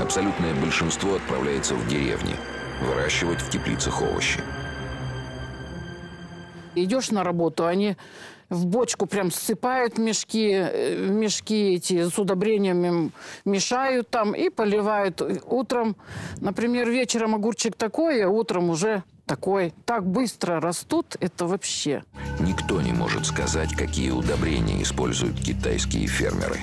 Абсолютное 0.00 0.54
большинство 0.54 1.14
отправляется 1.14 1.74
в 1.74 1.86
деревни, 1.88 2.34
выращивать 2.82 3.40
в 3.40 3.50
теплицах 3.50 4.02
овощи. 4.02 4.40
Идешь 6.74 7.10
на 7.10 7.24
работу, 7.24 7.64
они 7.64 7.96
в 8.48 8.66
бочку 8.66 9.06
прям 9.06 9.30
ссыпают 9.30 9.98
мешки, 9.98 10.50
э, 10.52 10.96
мешки 10.96 11.74
эти 11.74 12.08
с 12.08 12.18
удобрениями 12.18 13.10
мешают 13.44 14.08
там 14.10 14.34
и 14.34 14.50
поливают. 14.50 15.22
Утром, 15.46 15.96
например, 16.40 16.88
вечером 16.90 17.34
огурчик 17.34 17.74
такой, 17.76 18.22
а 18.22 18.28
утром 18.28 18.70
уже 18.70 19.02
такой. 19.26 19.74
Так 19.84 20.06
быстро 20.06 20.60
растут, 20.60 21.16
это 21.20 21.46
вообще. 21.46 22.04
Никто 22.40 22.80
не 22.80 22.92
может 22.92 23.26
сказать, 23.26 23.74
какие 23.74 24.10
удобрения 24.10 24.82
используют 24.82 25.40
китайские 25.40 26.06
фермеры. 26.06 26.60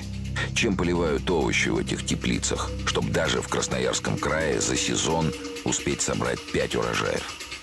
Чем 0.54 0.76
поливают 0.76 1.30
овощи 1.30 1.68
в 1.68 1.78
этих 1.78 2.04
теплицах, 2.04 2.70
чтобы 2.86 3.10
даже 3.10 3.40
в 3.40 3.48
Красноярском 3.48 4.16
крае 4.18 4.60
за 4.60 4.76
сезон 4.76 5.32
успеть 5.64 6.00
собрать 6.00 6.40
пять 6.52 6.74
урожаев. 6.74 7.53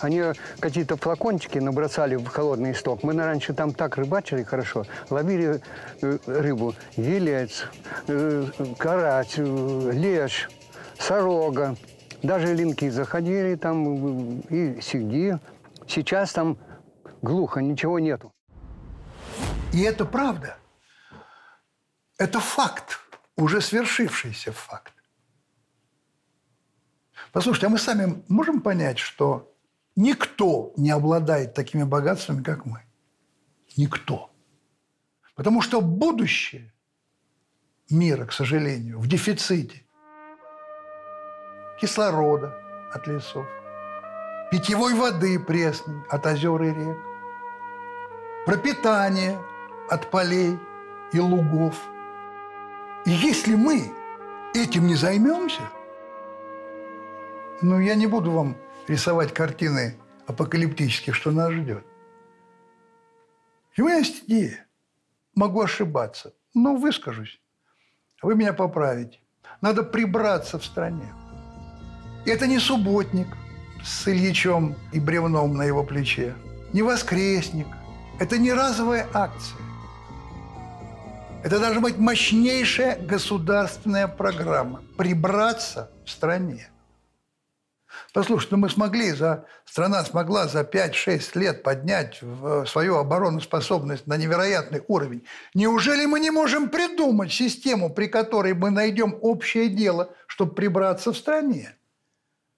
Они 0.00 0.22
какие-то 0.60 0.96
флакончики 0.96 1.58
набросали 1.58 2.16
в 2.16 2.26
холодный 2.26 2.72
исток. 2.72 3.02
Мы 3.02 3.14
раньше 3.14 3.52
там 3.52 3.72
так 3.74 3.96
рыбачили 3.96 4.42
хорошо, 4.42 4.86
ловили 5.10 5.62
э, 6.00 6.18
рыбу, 6.26 6.74
елец, 6.96 7.66
э, 8.08 8.46
карась, 8.78 9.34
э, 9.36 9.90
лещ, 9.92 10.48
сорога. 10.98 11.76
Даже 12.22 12.54
линки 12.54 12.88
заходили 12.88 13.54
там 13.56 14.40
и 14.40 14.80
сиги. 14.80 15.38
Сейчас 15.86 16.32
там 16.32 16.58
глухо, 17.22 17.60
ничего 17.60 17.98
нету. 17.98 18.32
И 19.72 19.82
это 19.82 20.04
правда. 20.04 20.56
Это 22.18 22.40
факт, 22.40 22.98
уже 23.36 23.60
свершившийся 23.60 24.52
факт. 24.52 24.92
Послушайте, 27.32 27.66
а 27.66 27.70
мы 27.70 27.78
сами 27.78 28.22
можем 28.28 28.60
понять, 28.60 28.98
что 28.98 29.49
Никто 30.00 30.72
не 30.78 30.90
обладает 30.92 31.52
такими 31.52 31.82
богатствами, 31.82 32.42
как 32.42 32.64
мы. 32.64 32.80
Никто. 33.76 34.30
Потому 35.34 35.60
что 35.60 35.82
будущее 35.82 36.72
мира, 37.90 38.24
к 38.24 38.32
сожалению, 38.32 38.98
в 38.98 39.06
дефиците 39.06 39.82
кислорода 41.78 42.54
от 42.94 43.06
лесов, 43.08 43.46
питьевой 44.50 44.94
воды 44.94 45.38
пресной 45.38 46.02
от 46.08 46.26
озер 46.26 46.62
и 46.62 46.72
рек, 46.72 46.96
пропитания 48.46 49.38
от 49.90 50.10
полей 50.10 50.58
и 51.12 51.20
лугов. 51.20 51.78
И 53.04 53.10
если 53.10 53.54
мы 53.54 53.92
этим 54.54 54.86
не 54.86 54.94
займемся, 54.94 55.68
ну, 57.60 57.78
я 57.78 57.94
не 57.96 58.06
буду 58.06 58.30
вам 58.30 58.56
рисовать 58.90 59.32
картины 59.32 59.96
апокалиптические, 60.26 61.14
что 61.14 61.30
нас 61.30 61.52
ждет. 61.52 61.84
у 63.78 63.82
меня 63.82 63.98
есть 63.98 64.24
идея. 64.26 64.66
Могу 65.34 65.62
ошибаться, 65.62 66.34
но 66.54 66.74
выскажусь. 66.74 67.40
Вы 68.20 68.34
меня 68.34 68.52
поправите. 68.52 69.20
Надо 69.60 69.84
прибраться 69.84 70.58
в 70.58 70.64
стране. 70.64 71.14
Это 72.26 72.46
не 72.48 72.58
субботник 72.58 73.28
с 73.84 74.08
Ильичом 74.08 74.74
и 74.92 75.00
бревном 75.00 75.56
на 75.56 75.62
его 75.62 75.84
плече, 75.84 76.34
не 76.72 76.82
воскресник. 76.82 77.68
Это 78.18 78.38
не 78.38 78.52
разовая 78.52 79.06
акция. 79.14 79.58
Это 81.44 81.58
должна 81.58 81.80
быть 81.80 81.96
мощнейшая 81.96 82.98
государственная 82.98 84.08
программа. 84.08 84.82
Прибраться 84.98 85.90
в 86.04 86.10
стране. 86.10 86.68
Послушайте, 88.12 88.56
ну 88.56 88.62
мы 88.62 88.70
смогли, 88.70 89.12
за, 89.12 89.46
страна 89.64 90.04
смогла 90.04 90.48
за 90.48 90.62
5-6 90.62 91.38
лет 91.38 91.62
поднять 91.62 92.18
э, 92.22 92.64
свою 92.66 92.96
обороноспособность 92.96 94.06
на 94.06 94.16
невероятный 94.16 94.82
уровень. 94.88 95.24
Неужели 95.54 96.06
мы 96.06 96.20
не 96.20 96.30
можем 96.30 96.68
придумать 96.68 97.32
систему, 97.32 97.90
при 97.90 98.06
которой 98.06 98.54
мы 98.54 98.70
найдем 98.70 99.16
общее 99.20 99.68
дело, 99.68 100.14
чтобы 100.26 100.54
прибраться 100.54 101.12
в 101.12 101.16
стране? 101.16 101.76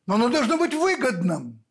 Но 0.07 0.15
оно 0.15 0.29
должно 0.29 0.57
быть 0.57 0.75
выгодным. 0.75 1.63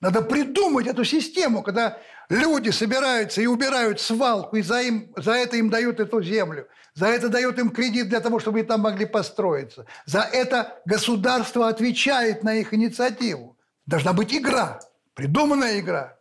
Надо 0.00 0.22
придумать 0.22 0.86
эту 0.86 1.04
систему, 1.04 1.62
когда 1.62 1.98
люди 2.28 2.70
собираются 2.70 3.40
и 3.40 3.46
убирают 3.46 4.00
свалку, 4.00 4.56
и 4.56 4.62
за, 4.62 4.82
им, 4.82 5.12
за 5.16 5.32
это 5.32 5.56
им 5.56 5.70
дают 5.70 6.00
эту 6.00 6.22
землю. 6.22 6.68
За 6.94 7.06
это 7.06 7.28
дают 7.28 7.58
им 7.58 7.70
кредит 7.70 8.08
для 8.08 8.20
того, 8.20 8.40
чтобы 8.40 8.58
они 8.58 8.66
там 8.66 8.80
могли 8.80 9.04
построиться. 9.04 9.86
За 10.06 10.20
это 10.20 10.80
государство 10.86 11.68
отвечает 11.68 12.42
на 12.42 12.54
их 12.54 12.72
инициативу. 12.72 13.58
Должна 13.84 14.12
быть 14.12 14.34
игра, 14.34 14.80
придуманная 15.14 15.78
игра. 15.78 16.16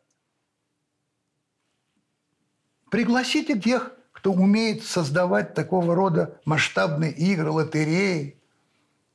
Пригласите 2.92 3.58
тех, 3.60 3.92
кто 4.12 4.32
умеет 4.32 4.84
создавать 4.84 5.54
такого 5.54 5.96
рода 5.96 6.40
масштабные 6.46 7.12
игры, 7.12 7.52
лотереи, 7.52 8.42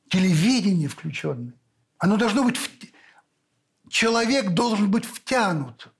телевидение 0.09 0.87
включенное. 0.87 1.53
Оно 1.97 2.17
должно 2.17 2.43
быть... 2.43 2.57
В... 2.57 2.69
Человек 3.89 4.51
должен 4.51 4.89
быть 4.89 5.05
втянут 5.05 5.93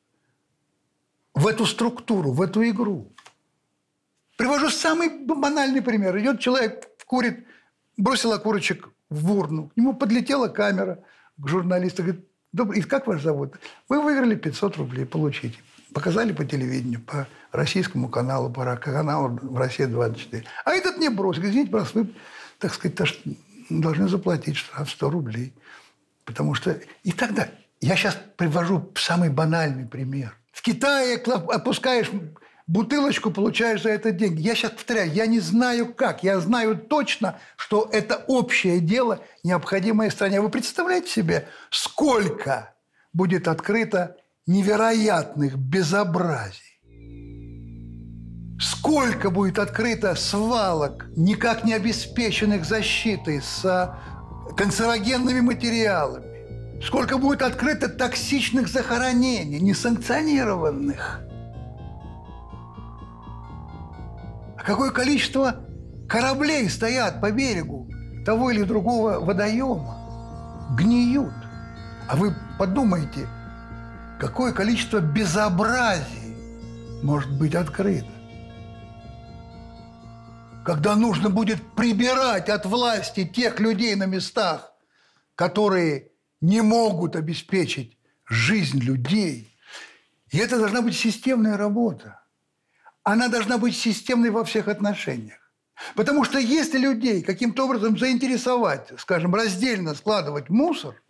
в 1.34 1.48
эту 1.48 1.66
структуру, 1.66 2.32
в 2.32 2.42
эту 2.42 2.68
игру. 2.70 3.12
Привожу 4.38 4.70
самый 4.70 5.10
банальный 5.10 5.82
пример. 5.82 6.18
Идет 6.18 6.40
человек, 6.40 6.88
курит, 7.06 7.46
бросил 7.98 8.34
окурочек 8.34 8.90
в 9.10 9.32
урну. 9.32 9.70
К 9.70 9.78
нему 9.78 9.94
подлетела 9.94 10.48
камера 10.48 11.04
к 11.38 11.48
журналисту. 11.48 12.04
Говорит, 12.04 12.26
Добрый, 12.54 12.80
и 12.80 12.84
как 12.84 13.08
вас 13.08 13.22
зовут? 13.22 13.56
Вы 13.88 14.02
выиграли 14.02 14.36
500 14.36 14.78
рублей, 14.78 15.06
получите. 15.06 15.58
Показали 15.94 16.34
по 16.34 16.44
телевидению, 16.44 17.00
по 17.02 17.28
российскому 17.52 18.10
каналу, 18.10 18.50
по 18.50 18.76
каналу 18.76 19.40
в 19.42 19.58
России 19.58 19.86
24. 19.86 20.44
А 20.66 20.72
этот 20.72 20.98
не 20.98 21.10
бросил. 21.10 21.44
Извините, 21.44 21.72
просто 21.72 22.00
вы, 22.00 22.14
так 22.60 22.74
сказать, 22.74 23.22
должны 23.70 24.08
заплатить 24.10 24.58
штраф 24.58 24.90
100 24.90 25.10
рублей. 25.10 25.54
Потому 26.26 26.54
что... 26.54 26.78
И 27.04 27.12
тогда... 27.12 27.50
Я 27.80 27.96
сейчас 27.96 28.16
привожу 28.38 28.92
самый 28.96 29.30
банальный 29.30 29.88
пример. 29.88 30.38
В 30.62 30.64
Китае 30.64 31.18
опускаешь 31.18 32.12
бутылочку, 32.68 33.32
получаешь 33.32 33.82
за 33.82 33.90
это 33.90 34.12
деньги. 34.12 34.44
Я 34.44 34.54
сейчас 34.54 34.74
повторяю, 34.74 35.12
я 35.12 35.26
не 35.26 35.40
знаю 35.40 35.92
как. 35.92 36.22
Я 36.22 36.40
знаю 36.40 36.78
точно, 36.78 37.40
что 37.56 37.90
это 37.92 38.24
общее 38.28 38.80
дело, 38.80 39.22
необходимое 39.44 40.12
стране. 40.12 40.40
Вы 40.40 40.50
представляете 40.50 41.10
себе, 41.10 41.48
сколько 41.72 42.76
будет 43.12 43.48
открыто 43.48 44.18
невероятных 44.46 45.58
безобразий? 45.58 46.80
Сколько 48.60 49.32
будет 49.32 49.58
открыто 49.58 50.14
свалок, 50.14 51.08
никак 51.18 51.64
не 51.64 51.74
обеспеченных 51.74 52.66
защитой, 52.66 53.42
с 53.42 53.98
канцерогенными 54.56 55.42
материалами? 55.42 56.31
Сколько 56.84 57.18
будет 57.20 57.44
открыто 57.44 57.90
токсичных 57.90 58.68
захоронений, 58.68 59.60
несанкционированных? 59.60 61.22
А 64.58 64.64
какое 64.64 64.90
количество 64.92 65.66
кораблей 66.10 66.70
стоят 66.70 67.22
по 67.22 67.32
берегу 67.32 67.88
того 68.26 68.52
или 68.52 68.64
другого 68.64 69.20
водоема, 69.20 70.76
гниют. 70.78 71.34
А 72.08 72.16
вы 72.16 72.36
подумайте, 72.58 73.28
какое 74.20 74.52
количество 74.52 75.00
безобразий 75.00 76.36
может 77.04 77.32
быть 77.38 77.56
открыто. 77.56 78.12
Когда 80.66 80.96
нужно 80.96 81.30
будет 81.30 81.62
прибирать 81.76 82.50
от 82.50 82.66
власти 82.66 83.24
тех 83.26 83.60
людей 83.60 83.96
на 83.96 84.06
местах, 84.06 84.74
которые 85.36 86.11
не 86.42 86.62
могут 86.62 87.16
обеспечить 87.16 87.98
жизнь 88.26 88.80
людей. 88.80 89.56
И 90.32 90.38
это 90.38 90.58
должна 90.58 90.82
быть 90.82 90.98
системная 90.98 91.58
работа. 91.58 92.18
она 93.04 93.30
должна 93.30 93.58
быть 93.58 93.76
системной 93.76 94.30
во 94.30 94.44
всех 94.44 94.68
отношениях. 94.68 95.40
Потому 95.96 96.24
что 96.24 96.38
если 96.38 96.78
людей 96.78 97.24
каким-то 97.24 97.66
образом 97.66 97.98
заинтересовать, 97.98 98.92
скажем, 99.00 99.34
раздельно 99.34 99.96
складывать 99.96 100.50
мусор, 100.50 101.02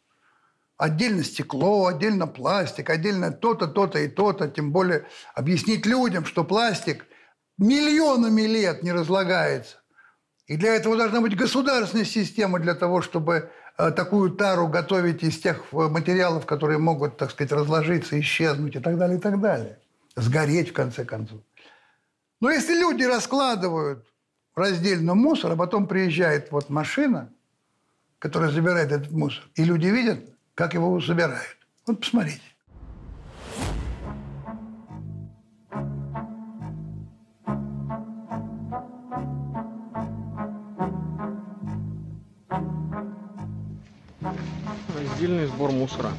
отдельно 0.77 1.23
стекло, 1.23 1.87
отдельно 1.87 2.27
пластик, 2.27 2.89
отдельно 2.89 3.31
то-то, 3.31 3.67
то-то 3.67 3.99
и 3.99 4.07
то-то, 4.07 4.47
тем 4.47 4.71
более 4.71 5.05
объяснить 5.35 5.85
людям, 5.85 6.25
что 6.25 6.45
пластик 6.45 7.05
миллионами 7.57 8.43
лет 8.43 8.83
не 8.83 8.93
разлагается. 8.93 9.77
И 10.47 10.57
для 10.57 10.75
этого 10.75 10.97
должна 10.97 11.21
быть 11.21 11.35
государственная 11.35 12.05
система 12.05 12.59
для 12.59 12.73
того, 12.73 13.01
чтобы 13.01 13.51
такую 13.77 14.31
тару 14.31 14.67
готовить 14.67 15.23
из 15.23 15.39
тех 15.39 15.65
э, 15.71 15.75
материалов, 15.87 16.45
которые 16.45 16.77
могут, 16.77 17.17
так 17.17 17.31
сказать, 17.31 17.51
разложиться, 17.51 18.19
исчезнуть 18.19 18.75
и 18.75 18.79
так 18.79 18.97
далее, 18.97 19.17
и 19.17 19.21
так 19.21 19.39
далее. 19.39 19.79
Сгореть, 20.15 20.69
в 20.69 20.73
конце 20.73 21.05
концов. 21.05 21.39
Но 22.41 22.51
если 22.51 22.73
люди 22.73 23.03
раскладывают 23.03 24.05
раздельно 24.55 25.15
мусор, 25.15 25.53
а 25.53 25.55
потом 25.55 25.87
приезжает 25.87 26.51
вот 26.51 26.69
машина, 26.69 27.31
которая 28.19 28.51
забирает 28.51 28.91
этот 28.91 29.11
мусор, 29.11 29.43
и 29.55 29.63
люди 29.63 29.87
видят, 29.87 30.19
как 30.53 30.73
его 30.73 30.99
собирают. 31.01 31.57
Вот 31.87 32.01
посмотрите. 32.01 32.41
Раздельный 45.21 45.45
сбор 45.45 45.71
мусора. 45.71 46.09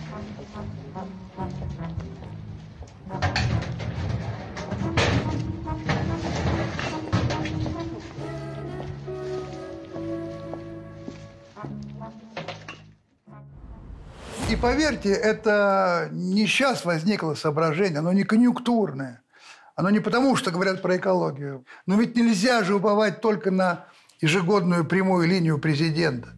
И 14.49 14.55
поверьте, 14.55 15.11
это 15.11 16.09
не 16.13 16.47
сейчас 16.47 16.85
возникло 16.85 17.35
соображение, 17.35 17.99
оно 17.99 18.13
не 18.13 18.23
конъюнктурное. 18.23 19.21
Оно 19.75 19.91
не 19.91 19.99
потому, 19.99 20.37
что 20.37 20.53
говорят 20.53 20.81
про 20.81 20.97
экологию. 20.97 21.65
Но 21.87 21.97
ведь 21.97 22.15
нельзя 22.15 22.63
же 22.63 22.77
уповать 22.77 23.21
только 23.21 23.51
на 23.51 23.87
ежегодную 24.21 24.85
прямую 24.85 25.27
линию 25.27 25.59
президента. 25.59 26.29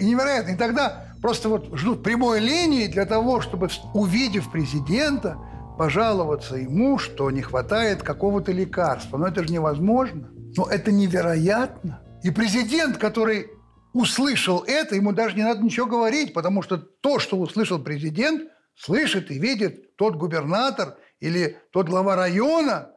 И 0.00 0.04
невероятно. 0.04 0.50
И 0.50 0.56
тогда 0.56 1.11
просто 1.22 1.48
вот 1.48 1.70
ждут 1.78 2.02
прямой 2.02 2.40
линии 2.40 2.88
для 2.88 3.06
того, 3.06 3.40
чтобы, 3.40 3.68
увидев 3.94 4.50
президента, 4.50 5.38
пожаловаться 5.78 6.56
ему, 6.56 6.98
что 6.98 7.30
не 7.30 7.40
хватает 7.40 8.02
какого-то 8.02 8.52
лекарства. 8.52 9.16
Но 9.16 9.28
это 9.28 9.42
же 9.42 9.52
невозможно. 9.52 10.30
Но 10.56 10.68
это 10.68 10.92
невероятно. 10.92 12.02
И 12.22 12.30
президент, 12.30 12.98
который 12.98 13.50
услышал 13.94 14.64
это, 14.66 14.96
ему 14.96 15.12
даже 15.12 15.36
не 15.36 15.42
надо 15.42 15.62
ничего 15.62 15.86
говорить, 15.86 16.34
потому 16.34 16.62
что 16.62 16.76
то, 16.76 17.18
что 17.18 17.38
услышал 17.38 17.78
президент, 17.78 18.50
слышит 18.74 19.30
и 19.30 19.38
видит 19.38 19.96
тот 19.96 20.16
губернатор 20.16 20.96
или 21.20 21.58
тот 21.70 21.88
глава 21.88 22.16
района, 22.16 22.90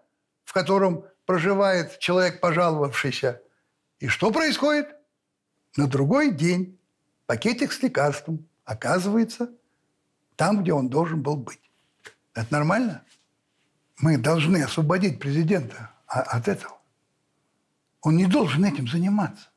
в 0.43 0.53
котором 0.53 1.05
проживает 1.25 1.99
человек, 1.99 2.39
пожаловавшийся. 2.39 3.41
И 3.99 4.07
что 4.07 4.31
происходит? 4.31 4.87
На 5.77 5.87
другой 5.87 6.31
день 6.31 6.79
пакетик 7.25 7.71
с 7.71 7.81
лекарством 7.81 8.47
оказывается 8.63 9.51
там, 10.35 10.61
где 10.63 10.73
он 10.73 10.89
должен 10.89 11.21
был 11.21 11.37
быть. 11.37 11.71
Это 12.33 12.51
нормально? 12.51 13.03
Мы 13.97 14.17
должны 14.17 14.63
освободить 14.63 15.19
президента 15.19 15.91
от 16.07 16.47
этого. 16.47 16.77
Он 18.01 18.17
не 18.17 18.25
должен 18.25 18.65
этим 18.65 18.87
заниматься 18.87 19.49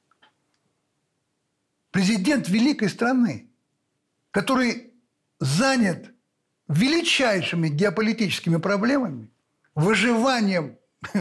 президент 1.91 2.49
великой 2.49 2.89
страны, 2.91 3.51
который 4.31 4.93
занят 5.41 6.13
величайшими 6.69 7.69
геополитическими 7.69 8.57
проблемами, 8.59 9.31
выживанием, 9.75 10.79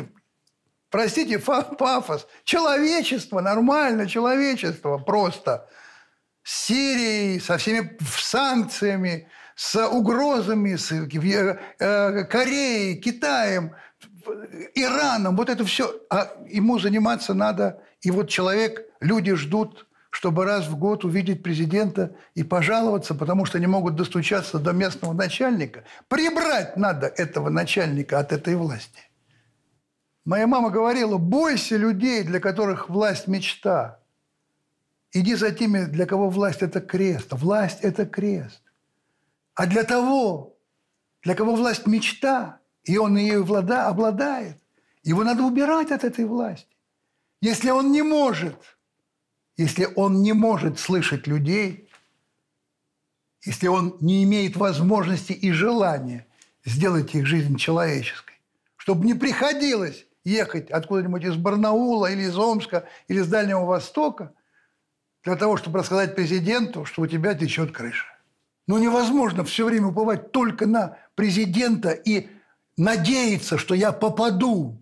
простите, 0.89 1.39
пафос, 1.39 2.27
человечество, 2.43 3.39
нормально 3.41 4.07
человечество 4.07 4.97
просто, 4.97 5.67
Сирией, 6.49 7.41
со 7.41 7.57
всеми 7.57 7.97
санкциями, 7.99 9.27
с 9.53 9.85
угрозами, 9.85 10.77
с 10.77 10.93
э, 10.93 11.59
э, 11.77 12.23
Кореей, 12.23 12.95
Китаем, 12.95 13.75
Ираном, 14.73 15.35
вот 15.35 15.49
это 15.49 15.65
все. 15.65 15.93
А 16.09 16.31
ему 16.47 16.79
заниматься 16.79 17.33
надо, 17.33 17.83
и 17.99 18.11
вот 18.11 18.29
человек, 18.29 18.85
люди 19.01 19.33
ждут 19.33 19.83
чтобы 20.09 20.45
раз 20.45 20.67
в 20.67 20.77
год 20.77 21.05
увидеть 21.05 21.43
президента 21.43 22.15
и 22.33 22.41
пожаловаться, 22.41 23.13
потому 23.13 23.45
что 23.45 23.59
не 23.59 23.67
могут 23.67 23.95
достучаться 23.95 24.57
до 24.57 24.71
местного 24.71 25.13
начальника. 25.13 25.83
Прибрать 26.07 26.75
надо 26.75 27.05
этого 27.05 27.49
начальника 27.49 28.17
от 28.17 28.31
этой 28.31 28.55
власти. 28.55 29.01
Моя 30.25 30.47
мама 30.47 30.71
говорила, 30.71 31.17
бойся 31.17 31.75
людей, 31.75 32.23
для 32.23 32.39
которых 32.39 32.89
власть– 32.89 33.27
мечта. 33.27 33.99
Иди 35.13 35.35
за 35.35 35.51
теми, 35.51 35.85
для 35.85 36.05
кого 36.05 36.29
власть– 36.29 36.61
это 36.61 36.81
крест. 36.81 37.27
Власть– 37.31 37.79
это 37.81 38.05
крест. 38.05 38.61
А 39.55 39.65
для 39.65 39.83
того, 39.83 40.57
для 41.23 41.35
кого 41.35 41.55
власть– 41.55 41.85
мечта, 41.87 42.59
и 42.83 42.97
он 42.97 43.17
ею 43.17 43.41
обладает, 43.41 44.57
его 45.03 45.23
надо 45.23 45.43
убирать 45.43 45.91
от 45.91 46.03
этой 46.03 46.25
власти. 46.25 46.75
Если 47.41 47.69
он 47.69 47.91
не 47.91 48.01
может– 48.01 48.57
если 49.57 49.87
он 49.95 50.21
не 50.21 50.33
может 50.33 50.79
слышать 50.79 51.25
людей, 51.25 51.89
если 53.43 53.67
он 53.67 53.97
не 53.99 54.23
имеет 54.23 54.55
возможности 54.55 55.33
и 55.33 55.51
желания 55.51 56.27
сделать 56.63 57.15
их 57.15 57.25
жизнь 57.25 57.57
человеческой, 57.57 58.39
чтобы 58.75 59.05
не 59.05 59.15
приходилось 59.15 60.05
ехать 60.23 60.69
откуда-нибудь 60.69 61.23
из 61.23 61.35
Барнаула 61.35 62.11
или 62.11 62.23
из 62.23 62.37
Омска 62.37 62.87
или 63.07 63.19
из 63.19 63.27
Дальнего 63.27 63.65
Востока 63.65 64.33
для 65.23 65.35
того, 65.35 65.57
чтобы 65.57 65.79
рассказать 65.79 66.15
президенту, 66.15 66.85
что 66.85 67.01
у 67.01 67.07
тебя 67.07 67.33
течет 67.33 67.71
крыша. 67.71 68.05
Но 68.67 68.77
невозможно 68.79 69.43
все 69.43 69.65
время 69.65 69.87
уповать 69.87 70.31
только 70.31 70.65
на 70.65 70.97
президента 71.15 71.91
и 71.91 72.27
надеяться, 72.77 73.57
что 73.57 73.75
я 73.75 73.91
попаду 73.91 74.81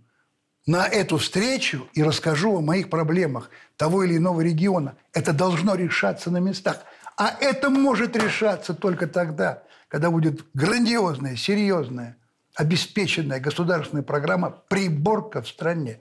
на 0.66 0.88
эту 0.88 1.18
встречу 1.18 1.88
и 1.94 2.04
расскажу 2.04 2.58
о 2.58 2.62
моих 2.62 2.90
проблемах 2.90 3.50
того 3.78 4.04
или 4.04 4.18
иного 4.18 4.42
региона. 4.42 4.96
Это 5.14 5.32
должно 5.34 5.76
решаться 5.76 6.32
на 6.32 6.38
местах. 6.38 6.80
А 7.18 7.30
это 7.40 7.70
может 7.70 8.16
решаться 8.18 8.74
только 8.74 9.08
тогда, 9.08 9.64
когда 9.88 10.10
будет 10.10 10.46
грандиозная, 10.54 11.36
серьезная, 11.36 12.18
обеспеченная 12.56 13.40
государственная 13.40 14.04
программа 14.04 14.50
«Приборка 14.50 15.42
в 15.42 15.48
стране». 15.48 16.00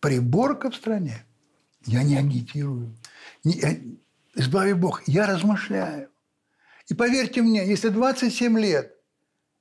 Приборка 0.00 0.70
в 0.70 0.76
стране. 0.76 1.24
Я 1.84 2.02
не 2.02 2.16
агитирую. 2.16 2.94
Избави 4.34 4.72
Бог, 4.74 5.02
я 5.06 5.26
размышляю. 5.26 6.10
И 6.88 6.94
поверьте 6.94 7.42
мне, 7.42 7.66
если 7.66 7.88
27 7.88 8.58
лет 8.58 8.94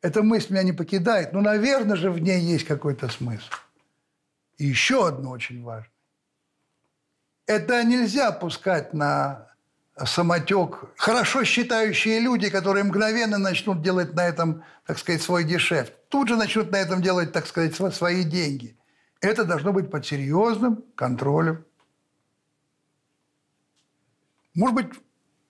эта 0.02 0.22
мысль 0.22 0.54
меня 0.54 0.64
не 0.64 0.74
покидает, 0.74 1.34
ну, 1.34 1.42
наверное 1.42 1.96
же, 1.96 2.12
в 2.12 2.20
ней 2.20 2.40
есть 2.40 2.66
какой-то 2.66 3.10
смысл. 3.10 3.52
И 4.58 4.66
еще 4.66 5.08
одно 5.08 5.32
очень 5.32 5.64
важное. 5.64 5.92
Это 7.48 7.84
нельзя 7.84 8.32
пускать 8.32 8.94
на 8.94 9.48
самотек 10.04 10.86
хорошо 10.98 11.44
считающие 11.44 12.20
люди, 12.20 12.50
которые 12.50 12.84
мгновенно 12.84 13.38
начнут 13.38 13.82
делать 13.82 14.14
на 14.14 14.28
этом, 14.28 14.64
так 14.86 14.98
сказать, 15.00 15.22
свой 15.22 15.44
дешев. 15.44 15.90
Тут 16.10 16.28
же 16.28 16.36
начнут 16.36 16.72
на 16.72 16.78
этом 16.78 17.02
делать, 17.02 17.32
так 17.32 17.48
сказать, 17.48 17.76
свои 17.76 18.24
деньги. 18.24 18.78
Это 19.22 19.46
должно 19.46 19.74
быть 19.74 19.90
под 19.90 20.06
серьезным 20.06 20.84
контролем. 20.96 21.65
Может 24.56 24.76
быть, 24.76 24.88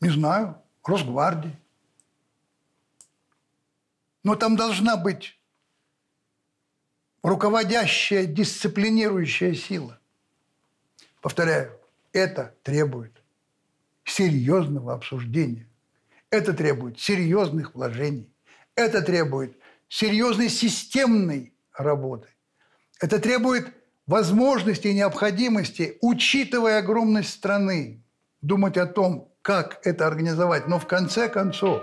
не 0.02 0.10
знаю, 0.10 0.62
Росгвардии. 0.84 1.56
Но 4.24 4.36
там 4.36 4.56
должна 4.56 4.98
быть 4.98 5.40
руководящая, 7.22 8.26
дисциплинирующая 8.26 9.54
сила. 9.54 10.00
Повторяю, 11.22 11.80
это 12.12 12.56
требует 12.64 13.24
серьезного 14.04 14.94
обсуждения. 14.94 15.68
Это 16.30 16.54
требует 16.54 17.00
серьезных 17.00 17.76
вложений. 17.76 18.32
Это 18.76 19.02
требует 19.02 19.58
серьезной 19.88 20.50
системной 20.50 21.54
работы. 21.74 22.30
Это 23.00 23.20
требует 23.20 23.74
возможности 24.08 24.88
и 24.88 24.94
необходимости, 24.94 25.98
учитывая 26.02 26.80
огромность 26.80 27.30
страны, 27.30 28.05
думать 28.46 28.78
о 28.78 28.86
том, 28.86 29.32
как 29.42 29.80
это 29.84 30.08
организовать. 30.08 30.68
Но 30.68 30.80
в 30.80 30.86
конце 30.86 31.28
концов, 31.30 31.82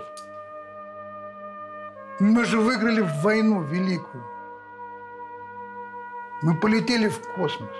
мы 2.19 2.45
же 2.45 2.59
выиграли 2.59 3.01
войну 3.21 3.61
великую. 3.63 4.23
Мы 6.41 6.59
полетели 6.59 7.09
в 7.09 7.19
космос. 7.35 7.71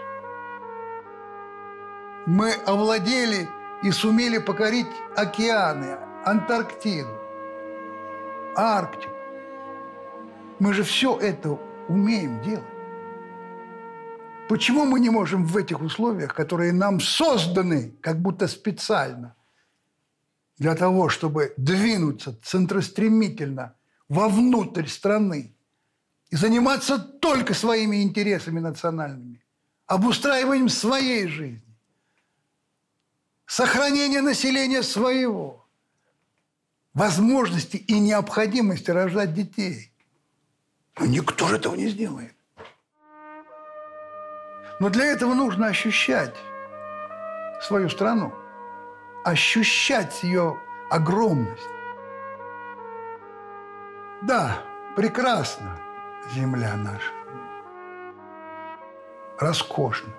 Мы 2.25 2.53
овладели 2.65 3.49
и 3.83 3.91
сумели 3.91 4.37
покорить 4.37 4.87
океаны, 5.15 5.97
Антарктиду, 6.25 7.09
Арктику. 8.55 9.13
Мы 10.59 10.73
же 10.73 10.83
все 10.83 11.17
это 11.19 11.57
умеем 11.89 12.41
делать. 12.41 12.72
Почему 14.49 14.85
мы 14.85 14.99
не 14.99 15.09
можем 15.09 15.45
в 15.45 15.55
этих 15.55 15.81
условиях, 15.81 16.33
которые 16.33 16.73
нам 16.73 16.99
созданы 16.99 17.95
как 18.01 18.21
будто 18.21 18.47
специально, 18.47 19.35
для 20.57 20.75
того, 20.75 21.09
чтобы 21.09 21.53
двинуться 21.57 22.37
центростремительно 22.43 23.75
вовнутрь 24.09 24.87
страны 24.87 25.55
и 26.29 26.35
заниматься 26.35 26.99
только 26.99 27.53
своими 27.53 28.03
интересами 28.03 28.59
национальными, 28.59 29.41
обустраиванием 29.87 30.69
своей 30.69 31.27
жизни, 31.27 31.77
сохранение 33.45 34.21
населения 34.21 34.83
своего, 34.83 35.65
возможности 36.93 37.77
и 37.77 37.99
необходимости 37.99 38.91
рождать 38.91 39.33
детей. 39.33 39.91
Но 40.99 41.05
никто 41.05 41.47
же 41.47 41.55
этого 41.55 41.75
не 41.75 41.89
сделает. 41.89 42.35
Но 44.79 44.89
для 44.89 45.05
этого 45.05 45.33
нужно 45.33 45.67
ощущать 45.67 46.35
свою 47.61 47.89
страну, 47.89 48.33
ощущать 49.23 50.23
ее 50.23 50.59
огромность. 50.89 51.67
Да, 54.21 54.57
прекрасна 54.95 55.77
земля 56.33 56.75
наша. 56.75 57.11
Роскошно. 59.39 60.13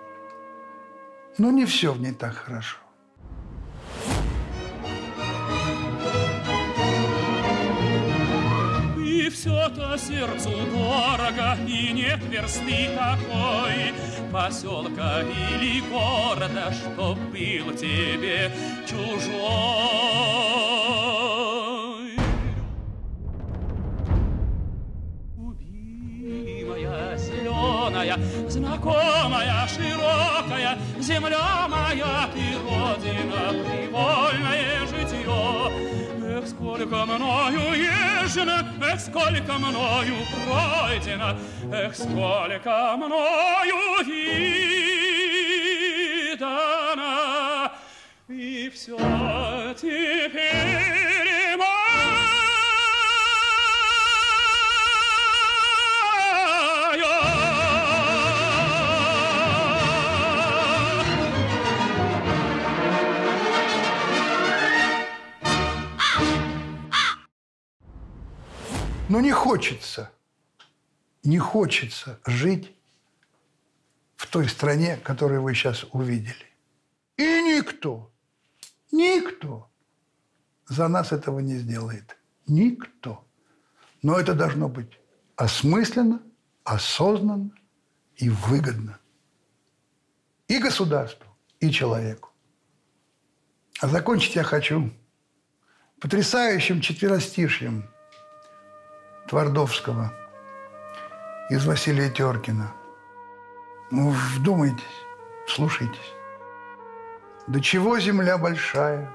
Но 1.38 1.50
не 1.50 1.64
все 1.64 1.92
в 1.92 2.00
ней 2.00 2.12
так 2.12 2.34
хорошо. 2.34 2.78
Сердцу 9.99 10.51
дорого, 10.72 11.57
и 11.66 11.92
нет 11.92 12.20
версты 12.30 12.90
такой, 12.97 13.95
поселка 14.32 15.22
или 15.22 15.80
города, 15.88 16.72
что 16.72 17.14
был 17.14 17.72
тебе 17.76 18.51
чужой. 18.86 19.34
Любимая, 25.36 27.16
зеленая, 27.16 28.18
знакомая, 28.49 29.68
широкая, 29.68 30.78
земля 31.01 31.68
моя, 31.68 32.28
ты 32.32 32.45
родина. 32.59 33.34
Эх, 33.97 34.34
сколько 36.75 37.05
мною 37.07 37.72
езжено, 37.72 38.59
эх, 38.83 39.01
сколько 39.01 39.53
мною 39.59 40.16
пройдено, 40.45 41.37
эх, 41.72 41.95
сколько 41.95 42.97
мною 42.97 44.03
видано, 46.35 47.72
и 48.29 48.68
все 48.75 48.97
теперь 49.81 51.13
Но 69.14 69.20
не 69.20 69.30
хочется, 69.30 70.10
не 71.22 71.38
хочется 71.38 72.18
жить 72.26 72.74
в 74.16 74.26
той 74.26 74.48
стране, 74.48 74.96
которую 74.96 75.40
вы 75.42 75.54
сейчас 75.54 75.86
увидели. 75.92 76.46
И 77.16 77.22
никто, 77.22 78.10
никто 78.90 79.70
за 80.66 80.88
нас 80.88 81.12
этого 81.12 81.38
не 81.38 81.58
сделает. 81.58 82.16
Никто. 82.48 83.24
Но 84.02 84.18
это 84.18 84.34
должно 84.34 84.68
быть 84.68 84.98
осмысленно, 85.36 86.20
осознанно 86.64 87.52
и 88.16 88.28
выгодно. 88.28 88.98
И 90.48 90.58
государству, 90.58 91.30
и 91.60 91.70
человеку. 91.70 92.30
А 93.78 93.86
закончить 93.86 94.34
я 94.34 94.42
хочу 94.42 94.92
потрясающим 96.00 96.80
четверостишьем 96.80 97.93
Твардовского 99.27 100.12
из 101.49 101.64
Василия 101.64 102.11
Теркина. 102.11 102.70
Ну, 103.91 104.11
вдумайтесь, 104.11 104.83
слушайтесь. 105.49 106.12
До 107.47 107.61
чего 107.61 107.99
земля 107.99 108.37
большая, 108.37 109.11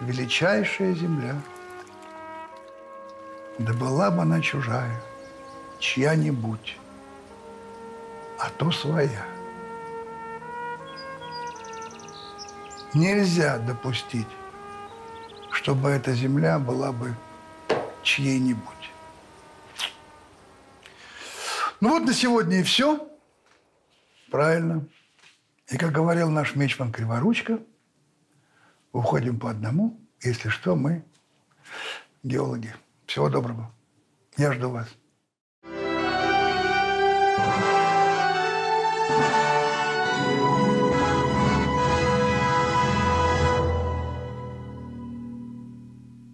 величайшая 0.00 0.94
земля. 0.94 1.34
Да 3.58 3.72
была 3.72 4.12
бы 4.12 4.22
она 4.22 4.40
чужая, 4.40 5.02
чья-нибудь, 5.80 6.76
а 8.38 8.48
то 8.50 8.70
своя. 8.70 9.26
Нельзя 12.92 13.58
допустить, 13.58 14.28
чтобы 15.50 15.90
эта 15.90 16.12
земля 16.14 16.60
была 16.60 16.92
бы 16.92 17.16
чьей-нибудь. 18.04 18.83
Ну 21.84 21.90
вот 21.90 22.06
на 22.06 22.14
сегодня 22.14 22.60
и 22.60 22.62
все. 22.62 23.10
Правильно. 24.30 24.88
И 25.68 25.76
как 25.76 25.92
говорил 25.92 26.30
наш 26.30 26.54
мечман 26.54 26.90
Криворучка, 26.90 27.60
уходим 28.92 29.38
по 29.38 29.50
одному. 29.50 30.00
Если 30.22 30.48
что, 30.48 30.76
мы 30.76 31.04
геологи. 32.22 32.74
Всего 33.04 33.28
доброго. 33.28 33.70
Я 34.38 34.54
жду 34.54 34.70
вас. 34.70 34.88